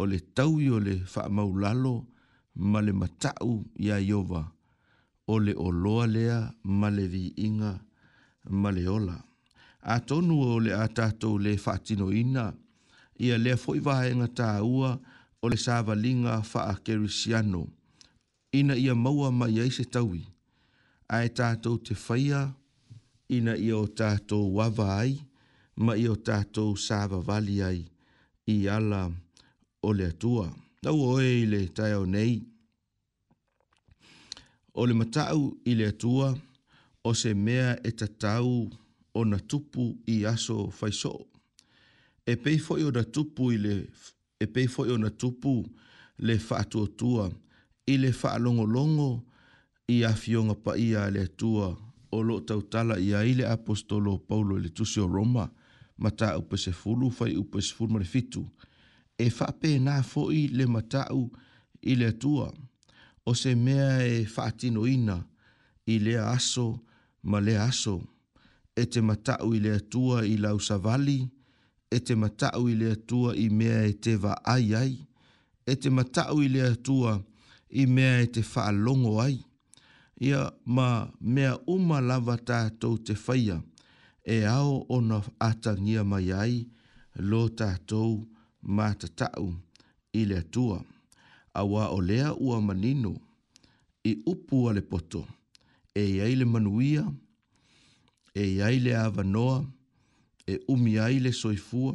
o 0.00 0.04
le 0.06 0.18
tau 0.36 0.60
i 0.64 0.68
o 0.70 0.78
le 0.86 0.94
whaamau 1.14 1.50
lalo 1.62 1.94
male 2.72 2.92
matau 2.92 3.64
ia 3.78 3.96
iowa 3.98 4.42
o 5.26 5.34
le 5.44 5.52
o 5.64 5.70
loa 5.70 6.06
lea 6.14 6.36
male 6.80 7.06
vi 7.12 7.24
inga 7.46 7.72
male 8.62 8.86
ola 8.88 9.16
a 9.80 9.94
tonu 10.08 10.34
o 10.42 10.52
le 10.64 10.72
atato 10.84 11.30
le 11.44 11.52
whaatino 11.64 12.06
ina 12.20 12.44
ia 13.18 13.34
lea 13.42 13.56
foʻi 13.62 13.80
vaega 13.86 14.26
e 14.26 14.30
tāua 14.40 14.90
o 15.42 15.48
le 15.50 15.56
savaliga 15.56 16.34
faakerisiano 16.50 17.62
ina 18.60 18.74
ia 18.84 18.94
maua 18.94 19.30
mai 19.40 19.58
ai 19.62 19.70
se 19.78 19.84
taui 19.94 20.22
ae 21.16 21.28
tatou 21.40 21.76
te 21.86 21.94
faia 21.94 22.40
ina 23.36 23.52
ia 23.66 23.76
o 23.76 23.86
tatou 24.00 24.60
ava 24.66 24.86
ai 25.00 25.14
ma 25.84 25.96
ia 26.02 26.12
o 26.12 26.16
tatou 26.28 26.70
savavali 26.86 27.56
ai 27.70 27.80
i 28.54 28.56
ala 28.76 29.02
o 29.86 29.90
le 29.98 30.06
atua 30.12 30.46
au 30.86 30.98
oe 31.10 31.28
i 31.42 31.46
le 31.52 31.60
taeao 31.76 32.04
nei 32.16 32.34
o 34.78 34.82
le 34.86 34.94
mataʻu 35.00 35.42
i 35.70 35.74
le 35.78 35.86
atua 35.92 36.28
o 37.08 37.14
se 37.20 37.34
mea 37.34 37.68
e 37.88 37.90
tatau 38.00 38.70
ona 39.20 39.38
tupu 39.48 39.84
i 40.06 40.16
aso 40.32 40.58
faisoo 40.78 41.24
e 42.28 42.36
pei 42.36 42.58
fo'i 42.60 42.84
ona 42.84 43.02
tupu 43.12 43.44
i 43.54 43.58
le 43.58 43.74
e 44.38 44.46
pei 44.52 44.66
fo'i 44.68 44.92
ona 44.92 45.08
tupu 45.20 45.52
le 46.28 46.34
fa'atuatua 46.38 47.28
i 47.92 47.94
le 48.02 48.10
fa'alogologo 48.12 49.10
i 49.96 50.02
afioga 50.04 50.54
pa'ia 50.64 51.06
a 51.06 51.10
le 51.14 51.22
atua 51.28 51.68
o 52.16 52.18
lo'o 52.22 52.42
tautala 52.48 52.98
ia 53.00 53.22
i 53.24 53.32
le 53.38 53.46
apostolo 53.48 54.18
paulo 54.28 54.58
i 54.58 54.62
le 54.64 54.70
tusi 54.78 55.00
o 55.00 55.06
roma 55.16 55.46
mata'u 56.04 56.42
pese 56.50 56.72
fulu 56.82 57.08
fai 57.18 57.32
upe 57.42 57.62
se 57.64 57.72
fulu 57.76 57.92
ma 57.94 57.98
le 58.04 58.08
fitu 58.14 58.44
e 59.24 59.30
fa'apenā 59.38 59.96
fo'i 60.12 60.42
le 60.58 60.66
mata'u 60.76 61.22
i 61.92 61.96
le 62.00 62.06
atua 62.14 62.50
o 63.30 63.34
se 63.42 63.54
mea 63.54 63.90
e 64.04 64.26
fa'atinoina 64.34 65.16
i 65.94 65.96
lea 66.04 66.28
aso 66.36 66.68
ma 67.30 67.40
lea 67.46 67.64
aso 67.70 67.96
e 68.80 68.84
te 68.92 69.00
mata'u 69.00 69.48
i 69.56 69.60
le 69.64 69.72
atua 69.80 70.26
i 70.34 70.36
lau 70.44 70.60
savali 70.68 71.18
vali 71.18 71.18
e 71.90 71.98
te 72.04 72.14
matau 72.14 72.68
i 72.68 72.74
le 72.76 72.90
atua 72.92 73.32
i 73.36 73.46
mea 73.58 73.80
e 73.90 73.94
te 74.02 74.12
va 74.22 74.32
ai 74.54 74.68
ai, 74.82 74.94
e 75.66 75.72
te 75.80 75.88
matau 75.96 76.40
i 76.44 76.48
le 76.54 76.62
atua 76.72 77.12
i 77.80 77.84
mea 77.94 78.16
e 78.22 78.26
te 78.36 78.40
wha 78.52 78.64
longo 78.84 79.12
ai, 79.26 79.36
ia 80.28 80.42
ma 80.76 80.88
mea 81.34 81.52
uma 81.74 81.98
lava 82.08 82.36
tātou 82.50 82.94
te 83.04 83.14
whaia, 83.26 83.56
e 84.34 84.38
ao 84.56 84.74
ona 84.96 85.18
atangia 85.48 86.02
mai 86.10 86.28
ai, 86.42 86.54
lo 87.28 87.42
tātou 87.60 88.12
tau 89.20 89.46
i 90.12 90.24
le 90.28 90.38
atua. 90.44 90.78
Awa 91.60 91.84
o 91.96 92.00
lea 92.08 92.34
ua 92.46 92.60
manino, 92.60 93.14
i 94.10 94.20
upu 94.32 94.68
ale 94.70 94.82
poto, 94.90 95.22
e 95.98 96.02
iai 96.14 96.36
le 96.36 96.44
manuia, 96.44 97.04
e 98.34 98.42
iai 98.56 98.78
le 98.84 98.94
avanoa, 98.96 99.60
noa, 99.60 99.77
e 100.48 100.58
umi 100.68 100.98
ai 100.98 101.20
le 101.20 101.32
soifua, 101.32 101.94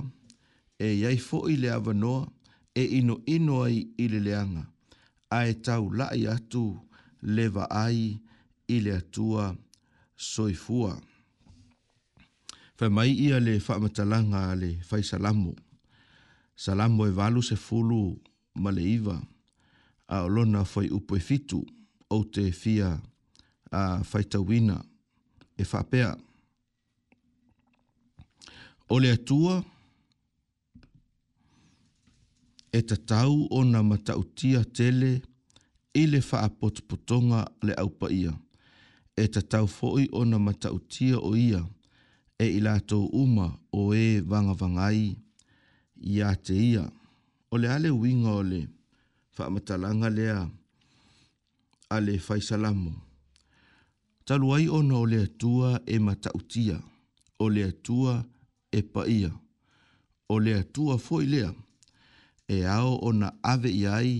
e 0.78 0.88
iaifo 1.00 1.40
fo'i 1.42 1.56
le 1.62 1.70
avanoa, 1.80 2.22
e 2.76 2.84
ino 3.00 3.16
ino 3.36 3.56
ai 3.64 3.78
i 3.98 4.06
le 4.12 4.20
leanga, 4.28 4.64
a 5.30 5.48
e 5.50 5.54
tau 5.66 5.84
lai 6.00 6.24
atu 6.36 6.66
le 7.34 7.46
ai 7.84 8.00
i 8.68 8.78
le 8.86 8.92
atua 9.02 9.46
soifua. 10.34 10.92
Fa 12.78 12.86
mai 12.96 13.12
ia 13.26 13.38
le 13.46 13.54
whamatalanga 13.66 14.40
a 14.52 14.56
le 14.62 14.70
fai 14.88 15.04
salamo. 15.10 15.54
Salamo 16.64 17.02
e 17.08 17.12
valu 17.20 17.42
se 17.50 17.56
fulu 17.66 18.02
ma 18.62 18.70
le 18.76 18.84
iwa, 18.98 19.16
a 20.08 20.22
olona 20.28 20.62
fai 20.72 20.88
upo 20.98 21.14
e 21.16 21.20
fitu, 21.30 21.60
o 22.16 22.24
te 22.34 22.44
fia 22.62 22.90
a 23.72 23.82
fai 24.10 24.26
tawina 24.32 24.78
e 25.58 25.64
whapea. 25.72 26.12
Fa 26.14 26.22
o 28.94 29.00
le 29.02 29.10
atua 29.18 29.54
e 32.78 32.80
tatau 32.90 33.34
o 33.50 33.60
na 33.72 33.80
matautia 33.90 34.62
tele 34.78 35.12
i 36.02 36.04
le 36.12 36.20
potopotonga 36.60 37.40
le 37.66 37.74
aupa 37.84 38.08
ia. 38.22 38.34
E 39.16 39.24
tatau 39.34 39.66
foi 39.78 40.04
o 40.18 40.26
na 40.30 40.38
matautia 40.48 41.18
o 41.28 41.32
ia 41.48 41.62
e 42.40 42.46
i 42.58 42.60
lātou 42.66 43.06
uma 43.22 43.48
o 43.80 43.94
e 43.94 44.22
vangavangai 44.30 45.04
i 46.14 46.22
a 46.22 46.32
te 46.46 46.54
ia. 46.72 46.84
O 47.54 47.58
le 47.62 47.68
ale 47.76 47.90
winga 48.02 48.32
o 48.32 48.44
le 48.52 48.62
whaamatalanga 49.38 50.10
lea 50.18 50.38
a 51.90 51.98
le 52.06 52.14
faisalamo. 52.26 52.94
Taluai 54.26 54.64
ona 54.78 54.96
o 54.98 55.06
le 55.12 55.18
atua 55.28 55.70
e 55.86 55.96
matautia 56.08 56.78
o 57.40 57.46
le 57.56 57.64
atua 57.74 58.16
e 58.22 58.33
e 58.74 58.80
paia. 58.94 59.32
O 60.34 60.40
lea 60.46 60.62
tua 60.76 60.96
foi 61.08 61.24
lea, 61.34 61.52
e 62.48 62.60
ao 62.78 62.92
ona 63.10 63.30
ave 63.54 63.70
iai 63.82 64.12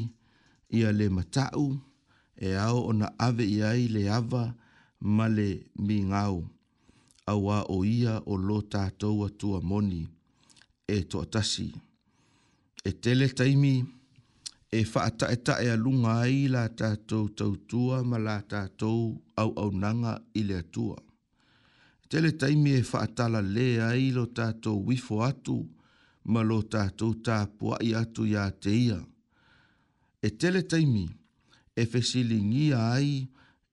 ia 0.78 0.92
le 1.00 1.08
matau, 1.18 1.64
e 2.48 2.52
ao 2.66 2.78
ona 2.90 3.08
ave 3.28 3.46
iai 3.58 3.84
le 3.96 4.02
ava 4.18 4.44
ma 5.16 5.26
le 5.38 5.50
mingau. 5.88 6.38
Awa 7.32 7.58
o 7.70 7.78
ia 8.00 8.14
o 8.26 8.34
lo 8.48 8.58
tātou 8.74 9.20
tua 9.40 9.60
moni 9.70 10.02
e 10.88 10.98
toatasi. 11.12 11.68
E 12.84 12.92
tele 13.02 13.28
taimi 13.38 13.76
e 14.72 14.80
whaata 14.92 15.26
e 15.32 15.38
tae 15.46 15.68
a 15.74 15.78
lunga 15.84 16.12
ai 16.26 16.38
la 16.56 16.64
tātou 16.80 17.24
tautua 17.38 17.98
ma 18.10 18.18
la 18.28 18.38
tātou 18.52 19.00
au 19.42 19.52
au 19.64 19.70
nanga 19.82 20.14
i 20.36 20.42
le 20.50 20.60
tua 20.74 20.98
tele 22.14 22.32
taimi 22.40 22.72
e 22.78 22.82
whaatala 22.92 23.40
le 23.56 23.68
ai 23.90 24.12
lo 24.18 24.24
tātou 24.38 24.78
wifo 24.88 25.16
atu, 25.26 25.56
ma 26.32 26.44
lo 26.50 26.60
tātou 26.76 27.16
tā 27.26 27.38
puai 27.58 27.96
atu 27.98 28.28
ia 28.30 28.44
te 28.66 28.70
ia. 28.70 29.00
E 30.22 30.30
tele 30.42 30.62
taimi, 30.70 31.08
e 31.82 31.88
fesili 31.96 32.38
ngia 32.52 32.84
ai, 32.92 33.10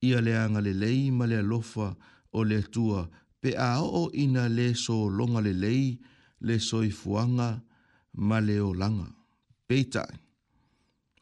ia 0.09 0.23
le 0.25 0.33
anga 0.45 0.63
le 0.65 0.73
lei 0.85 1.11
ma 1.19 1.29
le 1.33 1.43
lofa 1.51 1.91
o 2.33 2.47
le 2.55 2.63
tua, 2.73 3.03
pe 3.43 3.53
a 3.67 3.69
o 4.01 4.07
ina 4.25 4.47
le 4.49 4.71
so 4.87 4.97
longa 5.21 5.45
le 5.45 5.53
lei, 5.67 5.85
le 6.49 6.57
soi 6.71 6.89
fuanga 6.91 7.51
ma 8.31 8.41
le 8.41 8.57
o 8.65 8.73
langa. 8.73 9.11
Peitai, 9.69 10.17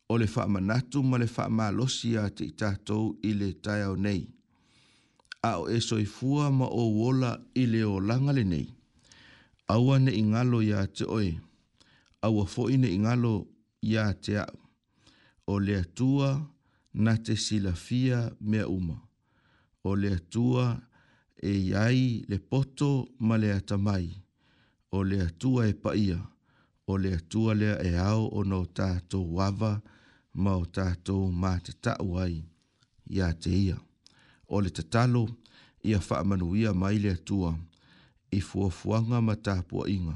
o 0.06 0.22
le 0.22 0.30
wha 0.36 0.46
manatu 0.54 1.02
ma 1.02 1.18
le 1.18 1.26
wha 1.34 1.48
malosi 1.50 2.14
a 2.22 2.30
te 2.30 2.46
tātou 2.58 3.16
i 3.26 3.34
le 3.40 3.56
tai 3.58 3.80
au 3.90 3.98
nei 4.06 4.22
a 5.42 5.56
o 5.58 5.68
eso 5.68 5.98
i 5.98 6.06
fua 6.06 6.50
ma 6.50 6.66
o 6.66 6.90
wola 6.98 7.32
i 7.54 7.66
leo 7.66 8.00
langa 8.00 8.32
nei. 8.32 8.68
Awa 9.68 9.98
ne 9.98 10.12
ingalo 10.20 10.58
ya 10.72 10.80
te 10.96 11.04
oe, 11.16 11.30
awa 12.26 12.44
fo 12.52 12.62
i 12.70 12.76
ne 12.80 12.88
ingalo 12.96 13.32
ya 13.92 14.04
te 14.22 14.32
a, 14.38 14.46
o 15.46 15.54
le 15.66 15.74
atua 15.82 16.28
na 17.04 17.12
te 17.24 17.34
silafia 17.36 18.18
mea 18.48 18.66
uma, 18.76 18.96
o 19.84 19.90
le 20.00 20.08
atua 20.18 20.64
e 21.42 21.52
iai 21.70 22.04
le 22.30 22.36
poto 22.50 22.90
ma 23.26 23.34
le 23.42 23.48
atamai, 23.58 24.08
o 24.90 24.98
le 25.08 25.18
atua 25.28 25.60
e 25.70 25.74
paia, 25.82 26.18
o 26.86 26.92
le 27.02 27.10
atua 27.18 27.52
lea 27.60 27.76
e 27.88 27.92
au 28.10 28.24
o 28.32 28.40
no 28.50 28.60
tātou 28.78 29.26
wava 29.36 29.72
ma 30.42 30.52
o 30.60 30.64
tātou 30.76 31.22
mātatau 31.42 32.16
ai, 32.24 32.36
ya 33.18 33.28
te 33.42 33.52
ia 33.66 33.78
o 34.48 34.60
le 34.60 34.70
tatalo 34.70 35.28
ia 35.84 36.00
faamanuia 36.00 36.70
mai 36.80 36.98
le 37.02 37.10
atua 37.16 37.50
i 38.30 38.40
fuafuaga 38.48 39.18
ma 39.26 39.34
tapuaʻiga 39.44 40.14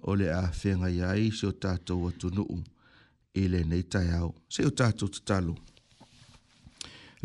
o 0.00 0.10
le 0.18 0.26
a 0.32 0.42
fega 0.60 0.88
ia 0.96 1.06
ai 1.14 1.26
se 1.38 1.44
o 1.46 1.52
tatou 1.62 2.00
atunuu 2.08 2.58
i 3.34 3.42
lenei 3.52 3.82
taeao 3.92 4.28
seʻi 4.52 4.66
o 4.66 4.70
tatou 4.80 5.08
tatalo 5.14 5.54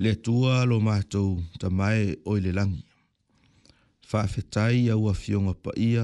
le 0.01 0.09
atua 0.17 0.53
lo 0.69 0.77
matou 0.89 1.29
tamae 1.59 2.05
o 2.29 2.37
i 2.37 2.41
le 2.45 2.51
lagi 2.59 2.81
faafetai 4.09 4.75
ia 4.85 4.95
ua 5.03 5.13
fioga 5.21 5.53
paia 5.63 6.03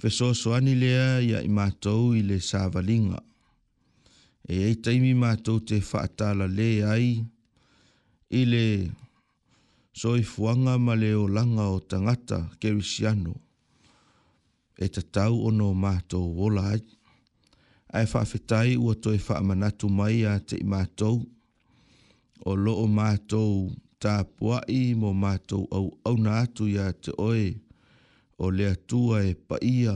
fesoasoani 0.00 0.72
lea 0.82 1.08
ia 1.28 1.38
i 1.48 1.48
matou 1.58 2.02
i 2.20 2.22
le 2.30 2.36
savaliga 2.50 3.18
e 4.52 4.54
ai 4.66 4.74
taimi 4.84 5.12
matou 5.24 5.58
te 5.68 5.74
le 6.58 6.66
ai 6.94 7.08
ile 8.32 8.90
soifuanga 9.92 10.78
ma 10.78 10.94
le 10.96 11.14
o 11.14 11.28
langa 11.28 11.66
o 11.74 11.78
tangata 11.90 12.38
kerisiano 12.60 13.34
e 14.76 14.86
te 14.94 15.02
tau 15.14 15.34
ono 15.48 15.68
mato 15.84 16.18
wola 16.38 16.62
ai. 16.72 16.82
Ai 17.94 18.06
whawhetai 18.12 18.70
ua 18.84 18.94
toi 19.02 19.18
whaamanatu 19.26 19.86
mai 19.98 20.18
a 20.24 20.34
te 20.46 20.54
i 20.56 20.64
mātou 20.72 21.16
o 22.48 22.52
loo 22.64 22.86
mātou 22.98 23.52
tā 24.02 24.14
puai 24.36 24.82
mo 25.00 25.10
mātou 25.24 25.62
au 25.78 25.86
au 26.08 26.16
nātu 26.26 26.62
ia 26.74 26.86
te 27.02 27.12
oe 27.26 27.46
o 28.38 28.46
lea 28.56 28.72
tua 28.88 29.16
e 29.28 29.32
paia 29.48 29.94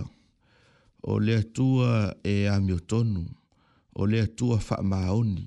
o 1.02 1.14
lea 1.26 1.42
tua 1.56 1.92
e 2.24 2.36
amiotonu 2.56 3.24
o 3.94 4.02
lea 4.10 4.26
tua 4.38 4.56
whaamaoni 4.66 5.46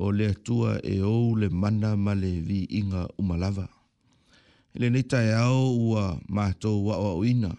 o 0.00 0.12
le 0.12 0.26
atua 0.30 0.78
e 0.86 1.02
ou 1.02 1.34
le 1.36 1.48
mana 1.48 1.96
ma 1.96 2.14
le 2.14 2.38
vi 2.40 2.62
inga 2.78 3.02
umalava. 3.18 3.66
Ele 4.74 4.88
nei 4.90 5.02
tae 5.10 5.32
au 5.46 5.60
ua 5.90 6.04
mātou 6.36 6.86
wa 6.86 6.96
o 7.14 7.24
ina. 7.26 7.50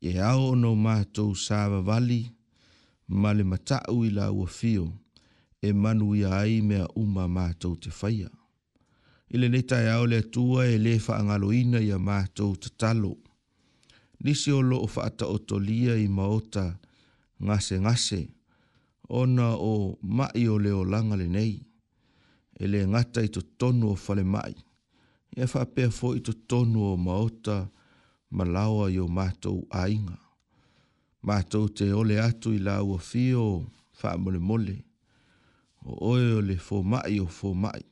E 0.00 0.12
au 0.22 0.54
no 0.54 0.74
mātou 0.76 1.34
sāwa 1.34 1.80
vali 1.86 2.22
ma 3.08 3.32
le 3.34 3.42
matau 3.44 4.04
i 4.06 4.12
la 4.14 4.28
ua 4.32 4.46
fio 4.46 4.84
e 5.64 5.72
manu 5.72 6.14
ia 6.16 6.30
ai 6.42 6.60
mea 6.62 6.86
uma 6.94 7.24
mātou 7.28 7.74
te 7.76 7.90
whaia. 7.90 8.30
Ele 9.30 9.48
nei 9.48 9.64
tae 9.66 9.88
au 9.96 10.04
le 10.06 10.22
atua 10.22 10.68
e 10.70 10.78
le 10.78 10.98
whaangalo 11.02 11.50
ina 11.56 11.80
ia 11.82 11.96
a 11.98 11.98
mātou 12.04 12.54
te 12.56 12.70
talo. 12.78 13.14
Nisi 14.24 14.52
o 14.54 14.60
lo 14.62 14.84
o 14.86 14.86
whaata 14.86 15.26
o 15.34 15.38
tolia 15.38 15.96
i 15.98 16.06
maota 16.08 16.68
ngase 17.42 17.42
ngase 17.42 17.78
ngase 17.82 18.33
ona 19.08 19.54
o 19.56 19.98
mai 20.02 20.48
o 20.48 20.58
leo 20.58 20.84
langa 20.84 21.16
le 21.16 21.26
nei. 21.28 21.54
E 22.60 22.64
le 22.70 22.78
ngata 22.90 23.20
i 23.24 23.28
to 23.34 23.40
tonu 23.58 23.86
o 23.90 23.94
fale 24.04 24.24
mai. 24.34 24.54
E 25.40 25.44
whapea 25.52 25.88
fo 25.98 26.06
i 26.14 26.20
to 26.26 26.32
tonu 26.50 26.78
o 26.92 26.96
maota 27.06 27.56
malawa 28.36 28.84
i 28.90 28.98
o 28.98 29.06
mātou 29.16 29.58
ainga. 29.82 30.16
Mātou 31.26 31.64
te 31.76 31.86
ole 31.98 32.16
atu 32.28 32.48
i 32.54 32.58
la 32.66 32.76
ua 32.88 32.98
fio 33.10 33.44
wha 34.02 34.10
mole 34.24 34.38
mole. 34.48 34.76
O 35.90 36.14
oe 36.14 36.26
o 36.38 36.40
le 36.48 36.56
fō 36.66 36.76
mai 36.92 37.14
o 37.20 37.26
fō 37.38 37.50
mai. 37.64 37.82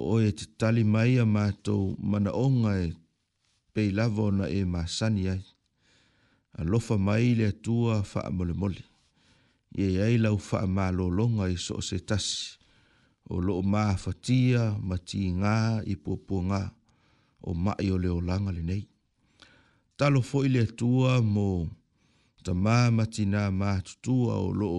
O 0.00 0.14
oe 0.16 0.28
te 0.38 0.44
tali 0.60 0.84
mai 0.94 1.16
a 1.18 1.24
mātou 1.26 1.94
mana 1.98 2.32
onga 2.44 2.74
e 2.78 2.86
pei 3.72 3.90
lavona 3.96 4.48
e 4.48 4.60
māsani 4.64 5.26
ai. 5.34 5.42
A 6.58 6.64
lofa 6.64 6.98
mai 6.98 7.34
le 7.34 7.48
atua 7.54 8.02
wha 8.02 8.28
mole 8.30 8.52
mole 8.52 8.91
ye 9.78 10.02
ai 10.04 10.16
lau 10.24 10.36
fa 10.48 10.58
ma 10.76 10.86
lo 10.98 11.06
longa 11.18 11.44
i 11.54 11.56
so 11.66 11.74
se 11.88 11.96
tas 12.08 12.26
o 13.32 13.36
lo 13.46 13.54
ma 13.72 13.82
fatia 14.04 14.62
ma 14.88 14.96
ti 15.08 15.20
nga 15.40 15.54
i 15.92 15.94
poponga 16.04 16.60
o 17.48 17.50
ma 17.64 17.72
i 17.86 17.88
o 17.94 17.96
le 18.04 18.10
langa 18.28 18.50
le 18.56 18.62
nei 18.70 18.84
talo 19.98 20.20
fo 20.28 20.38
ile 20.48 20.62
tua 20.80 21.12
mo 21.34 21.50
ta 22.44 22.52
ma 22.64 22.76
ma 22.96 23.04
ti 23.14 23.22
na 23.32 23.42
ma 23.60 23.70
tua 24.04 24.34
o 24.48 24.50
lo 24.60 24.70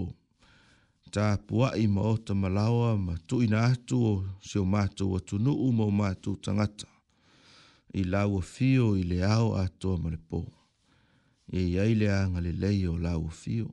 ta 1.14 1.26
pua 1.48 1.68
i 1.86 1.88
ma 1.96 2.02
o 2.14 2.16
ta 2.28 2.34
malawa 2.42 2.90
ma 3.06 3.14
tu 3.28 3.36
ina 3.46 3.62
tu 3.88 3.98
o 4.12 4.14
se 4.48 4.58
o 4.64 4.66
ma 4.74 4.84
tu 4.98 5.06
o 5.16 5.18
tu 5.28 5.36
nu 5.44 5.52
o 5.66 5.90
ma 6.00 6.10
tu 6.24 6.32
tangata 6.44 6.88
i 8.00 8.02
lau 8.14 8.32
fio 8.54 8.86
i 9.02 9.04
le 9.12 9.18
ao 9.36 9.48
atoa 9.64 9.96
ma 10.04 10.10
le 10.14 10.20
po 10.30 10.40
ye 11.54 11.62
ai 11.84 11.94
le 12.02 12.08
anga 12.22 12.40
le 12.46 12.52
lei 12.62 12.82
o 12.92 12.94
lau 13.06 13.24
fio 13.42 13.68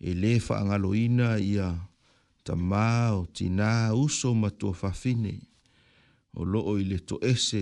e 0.00 0.14
le 0.16 0.38
faagaloina 0.40 1.34
ia 1.44 1.68
tamā 2.44 3.12
o 3.18 3.24
tinā 3.38 3.92
uso 3.92 4.32
matua 4.34 4.72
fafine 4.74 5.34
o 6.36 6.44
loo 6.48 6.78
i 6.80 6.86
le 6.88 6.98
toese 7.10 7.60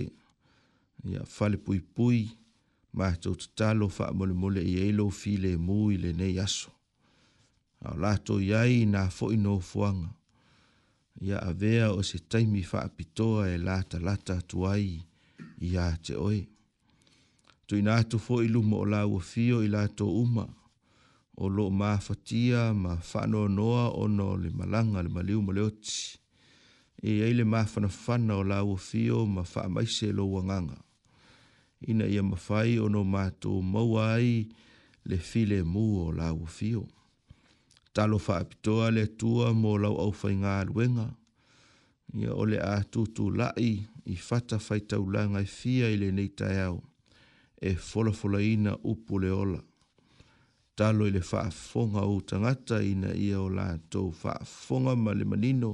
ia 1.11 1.25
falepuipui 1.35 2.21
matou 2.99 3.35
tatalo 3.41 3.89
mole 4.41 4.63
ia 4.63 4.85
i 4.87 4.91
lou 4.93 5.11
filemū 5.21 5.91
i 5.93 5.97
lenei 6.03 6.39
aso 6.39 6.71
ao 7.85 7.95
latou 7.99 8.39
iai 8.41 8.81
inā 8.85 9.03
foʻi 9.17 9.37
nofoaga 9.41 10.09
ia 11.21 11.37
avea 11.39 11.91
o 11.91 12.03
se 12.03 12.19
taimi 12.19 12.63
fa 12.63 12.79
faapitoa 12.81 13.49
e 13.49 13.57
lata 13.57 13.99
lata 13.99 14.39
ai 14.71 15.03
ia 15.59 15.91
te 16.03 16.15
oe 16.15 16.47
tuinā 17.67 17.99
atu 18.01 18.17
foʻi 18.17 18.47
luma 18.47 18.77
o 18.77 18.85
la 18.85 19.01
ua 19.05 19.19
fio 19.19 19.61
i 19.63 19.67
latou 19.67 20.11
uma 20.23 20.47
o 21.39 21.47
lo 21.49 21.69
ma 21.69 21.97
fatia 21.99 22.73
ma 22.73 22.97
fano 22.97 23.47
noa 23.47 23.95
o 23.95 24.07
no 24.09 24.35
le 24.35 24.49
malanga 24.49 25.01
le 25.03 25.07
maliu 25.09 25.41
ma 25.41 25.53
leoti. 25.53 26.19
E 27.01 27.23
ai 27.23 27.33
le 27.33 27.43
ma 27.45 27.63
fana 27.65 27.87
fana 27.87 28.35
o 28.35 28.43
la 28.43 28.59
fio 28.77 29.25
ma 29.25 29.43
fa 29.43 29.69
maise 29.69 30.11
lo 30.11 30.25
wanganga. 30.27 30.77
Ina 31.87 32.05
ia 32.07 32.21
mafai 32.23 32.77
o 32.79 32.89
no 32.89 33.03
mato 33.05 33.61
mawai 33.61 34.49
le 35.05 35.17
file 35.17 35.63
mu 35.63 36.03
o 36.07 36.11
la 36.11 36.35
fio. 36.47 36.83
Talo 37.93 38.17
fa 38.19 38.39
apitoa 38.39 38.91
le 38.91 39.07
tua 39.15 39.53
mo 39.53 39.77
lau 39.77 39.95
au 39.97 40.11
fai 40.11 40.35
ngā 40.35 40.67
Ia 42.13 42.33
ole 42.33 42.57
a 42.57 42.83
tutu 42.83 43.29
lai 43.31 43.87
i 44.05 44.15
fata 44.15 44.59
fai 44.59 44.81
taulanga 44.81 45.39
i 45.39 45.43
e 45.43 45.45
fia 45.47 45.87
i 45.89 45.95
le 45.95 46.11
neitai 46.11 46.59
au. 46.67 46.83
E 47.61 47.75
folafolaina 47.75 48.73
upu 48.83 49.19
le 49.19 49.29
ola 49.31 49.61
talo 50.79 51.07
i 51.07 51.11
le 51.15 51.19
faafofoga 51.29 52.01
ou 52.09 52.17
tagata 52.29 52.75
ina 52.91 53.09
ia 53.25 53.37
o 53.41 53.47
latou 53.57 54.07
faafofoga 54.21 54.91
ma 55.03 55.11
le 55.19 55.25
manino 55.31 55.71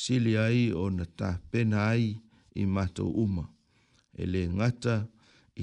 sili 0.00 0.32
ai 0.46 0.62
ona 0.84 1.04
tapena 1.18 1.78
ai 1.92 2.06
i 2.62 2.64
matou 2.74 3.10
uma 3.24 3.44
e 4.22 4.24
lē 4.32 4.42
gata 4.58 4.96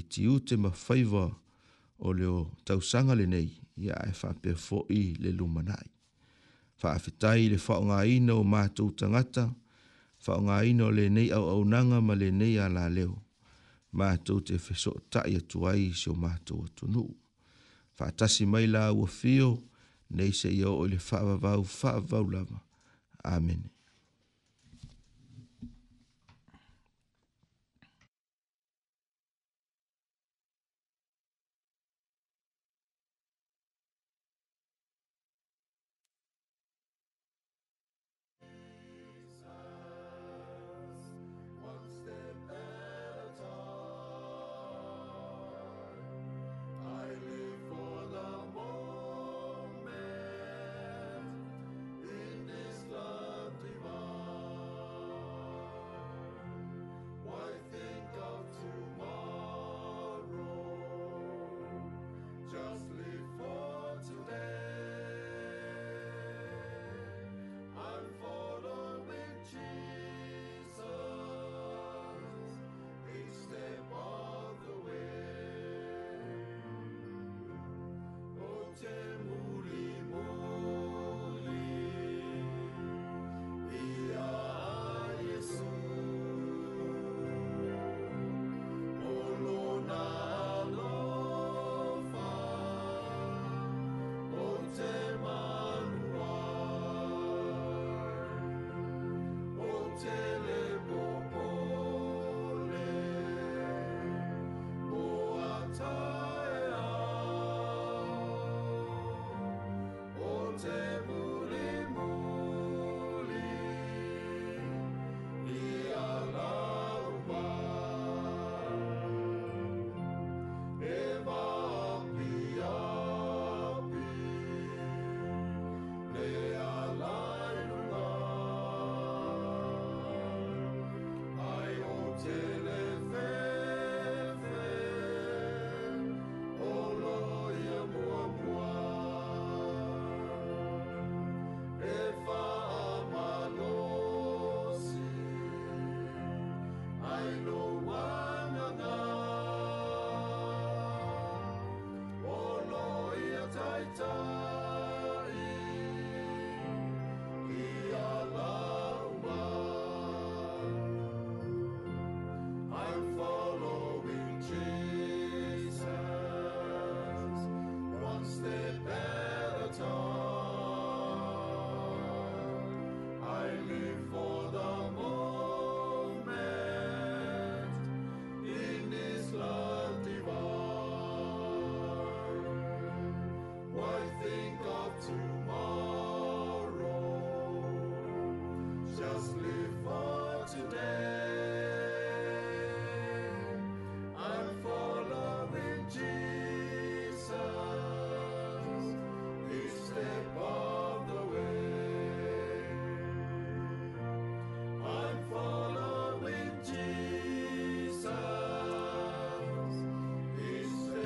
i 0.00 0.02
tiute 0.12 0.54
ma 0.62 0.70
faiva 0.86 1.24
o 1.26 2.08
tausanga 2.08 2.22
le 2.24 2.34
nei 2.34 2.56
tausaga 2.66 3.14
lenei 3.20 3.48
ia 3.84 3.96
e 4.10 4.12
faapea 4.20 4.56
foʻi 4.66 5.00
le 5.22 5.30
lumanaʻi 5.38 5.88
faafetai 6.80 7.40
i 7.44 7.48
le 7.52 7.58
faaogāina 7.66 8.32
o 8.40 8.44
matou 8.54 8.88
tagata 9.00 9.44
faaogāina 10.24 10.82
o 10.88 10.90
lenei 10.98 11.28
auaunaga 11.38 11.98
ma 12.06 12.14
lenei 12.22 12.54
alaleo 12.66 13.14
matou 13.98 14.38
te 14.48 14.54
fesootaʻi 14.66 15.32
atu 15.40 15.58
ai 15.70 15.82
siʻo 16.00 16.14
matou 16.24 16.60
atunuu 16.68 17.10
faatasi 17.98 18.46
mai 18.46 18.66
la 18.74 18.82
ua 18.94 19.06
fio 19.20 19.50
nei 20.16 20.32
seʻia 20.40 20.66
oo 20.72 20.84
i 20.86 20.90
le 20.92 20.98
faavavau 21.08 21.60
faavau 21.78 22.24
lava 22.34 22.58
amene 23.34 23.66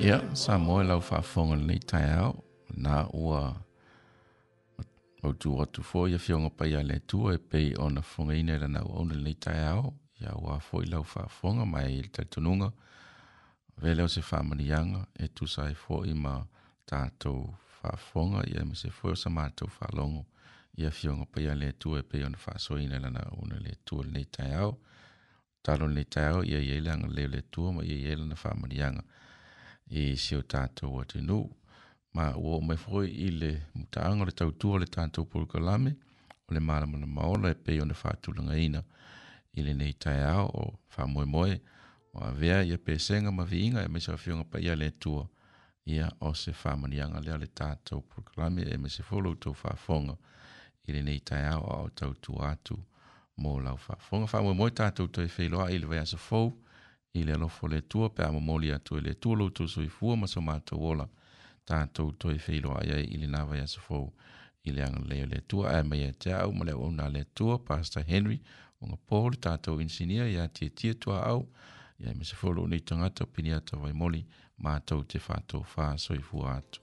Ia, 0.03 0.19
sa 0.35 0.57
moe 0.59 0.83
lau 0.83 0.99
whaafonga 1.09 1.55
du 1.59 1.75
tai 1.89 2.07
au, 2.21 2.31
nā 2.83 2.95
ua 3.21 3.41
autu 5.25 5.49
atu 5.63 5.81
fō 5.89 5.99
ia 6.11 6.19
fionga 6.25 6.49
pai 6.57 6.73
a 6.79 6.81
le 6.89 6.97
tua 7.09 7.35
e 7.37 7.39
pei 7.51 7.69
ona 7.85 8.01
fonga 8.11 8.33
ina 8.41 8.53
rana 8.61 8.79
au 8.83 8.91
ona 9.03 9.15
nei 9.25 9.37
tai 9.43 9.61
au, 9.73 9.85
ia 10.21 10.31
ua 10.43 10.57
i 10.85 10.87
lau 10.93 11.05
whaafonga 11.13 11.63
mai 11.73 11.93
il 12.01 12.07
tatununga, 12.15 12.69
veleo 13.81 14.07
se 14.15 14.19
whamanianga 14.29 15.01
e 15.25 15.27
tusa 15.35 15.63
e 15.73 15.77
fō 15.83 15.97
i 16.11 16.13
ma 16.13 16.33
tātou 16.89 17.39
whaafonga, 17.79 18.39
ia 18.51 18.61
ma 18.69 18.75
se 18.81 18.89
fōi 18.97 19.15
o 19.15 19.17
sa 19.23 19.29
mātou 19.29 19.71
whaalongo, 19.77 20.23
ia 20.81 20.91
fionga 20.97 21.25
pai 21.31 21.47
a 21.51 21.55
le 21.55 21.71
tua 21.81 21.99
e 21.99 22.03
pei 22.09 22.23
ona 22.27 22.37
whaasoina 22.45 22.99
rana 23.03 23.23
ona 23.41 23.55
le 23.65 23.73
tua 23.87 24.03
nei 24.03 24.27
tai 24.35 24.51
au, 24.65 24.73
talo 25.63 25.87
nei 25.87 26.05
tai 26.13 26.27
au, 26.33 26.43
ia 26.43 26.59
ielanga 26.59 27.07
leo 27.15 27.29
le 27.37 27.41
tua 27.51 27.71
ma 27.71 27.81
ia 27.83 27.97
ielanga 28.11 28.35
whamanianga, 28.43 29.03
ia 29.07 29.21
i 29.89 30.03
sio 30.19 30.41
tātou 30.41 31.01
atu 31.01 31.19
nō. 31.23 31.39
Ma 32.15 32.29
ua 32.37 32.59
o 32.59 32.61
mai 32.61 32.77
fwoi 32.77 33.07
i 33.09 33.29
le 33.33 33.51
mutaanga 33.73 34.25
le 34.29 34.31
tautua 34.31 34.79
le 34.79 34.85
tātou 34.97 35.25
pulka 35.29 35.59
lame, 35.59 35.95
o 36.49 36.53
le 36.53 36.59
marama 36.59 36.97
na 36.97 37.07
maola 37.19 37.49
e 37.51 37.55
pei 37.55 37.81
o 37.81 37.85
na 37.85 37.93
whātulanga 37.97 38.57
ina 38.61 38.83
i 39.53 39.61
le 39.65 39.73
nei 39.73 39.93
tai 39.93 40.19
ao 40.27 40.45
o 40.47 40.65
whamoe 40.97 41.25
moe, 41.25 41.59
o 42.13 42.23
a 42.27 42.31
vea 42.31 42.61
i 42.63 42.71
a 42.75 42.77
pēsenga 42.77 43.33
ma 43.33 43.43
viinga 43.45 43.83
e 43.83 43.89
mesa 43.89 44.15
whiunga 44.17 44.45
pa 44.49 44.61
ia 44.61 44.75
le 44.75 44.91
tua 44.91 45.25
ia 45.85 46.07
o 46.19 46.33
se 46.33 46.53
whamanianga 46.61 47.21
lea 47.25 47.37
le 47.41 47.47
tātou 47.59 48.05
pulka 48.13 48.37
lame 48.41 48.63
e 48.69 48.77
mesa 48.77 49.03
whulu 49.09 49.35
tō 49.35 49.55
whafonga 49.63 50.15
i 50.85 50.93
le 50.95 51.01
nei 51.01 51.19
tai 51.19 51.43
ao 51.49 51.63
o 51.85 51.89
tautua 51.89 52.51
atu 52.53 52.77
mō 53.41 53.57
lau 53.65 53.79
whafonga. 53.87 54.29
Whamoe 54.31 54.53
moe 54.53 54.69
tātou 54.69 55.09
tō 55.09 55.25
e 55.25 55.31
whiloa 55.37 55.71
i 55.73 55.79
le 55.81 55.89
vea 55.95 56.05
sa 56.05 56.17
fōu, 56.19 56.51
i 57.19 57.23
le 57.23 57.33
alofo 57.33 57.67
tua 57.81 58.09
pe 58.09 58.23
amomoli 58.25 58.67
atu 58.77 58.97
i 58.97 59.01
le 59.01 59.13
tua 59.13 59.35
lou 59.35 59.49
tusu 59.49 59.81
i 59.83 59.89
fua 59.97 60.15
ma 60.15 60.27
so 60.27 60.41
matou 60.41 60.85
ola 60.91 61.05
tatou 61.69 62.07
toe 62.21 62.37
feiloaʻi 62.45 62.89
ai 62.95 63.05
i 63.13 63.17
le 63.21 63.27
nava 63.35 63.53
iaso 63.57 63.79
fou 63.87 64.05
i 64.67 64.69
le 64.75 64.81
agalelei 64.87 65.21
o 65.25 65.27
le 65.33 65.39
tua 65.49 65.63
ae 65.77 65.83
maia 65.89 66.07
e 66.13 66.15
te 66.23 66.31
au 66.43 66.51
ma 66.57 66.63
le 66.67 66.71
auauna 66.75 67.05
le 67.15 67.23
tua 67.37 67.55
pasta 67.67 67.99
henry 68.11 68.37
oga 68.81 68.95
pol 69.09 69.31
tatou 69.45 69.75
insinia 69.85 70.23
ia 70.35 70.45
tiatia 70.55 70.93
tuaau 71.01 71.39
iai 72.01 72.13
ma 72.17 72.23
sefolu 72.29 72.61
nei 72.69 72.81
tagata 72.89 73.19
o 73.25 73.31
pini 73.35 73.51
ata 73.59 73.73
vaimoli 73.83 74.21
matou 74.65 75.01
te 75.11 75.17
fatofā 75.27 75.85
soifua 76.05 76.47
atu 76.59 76.82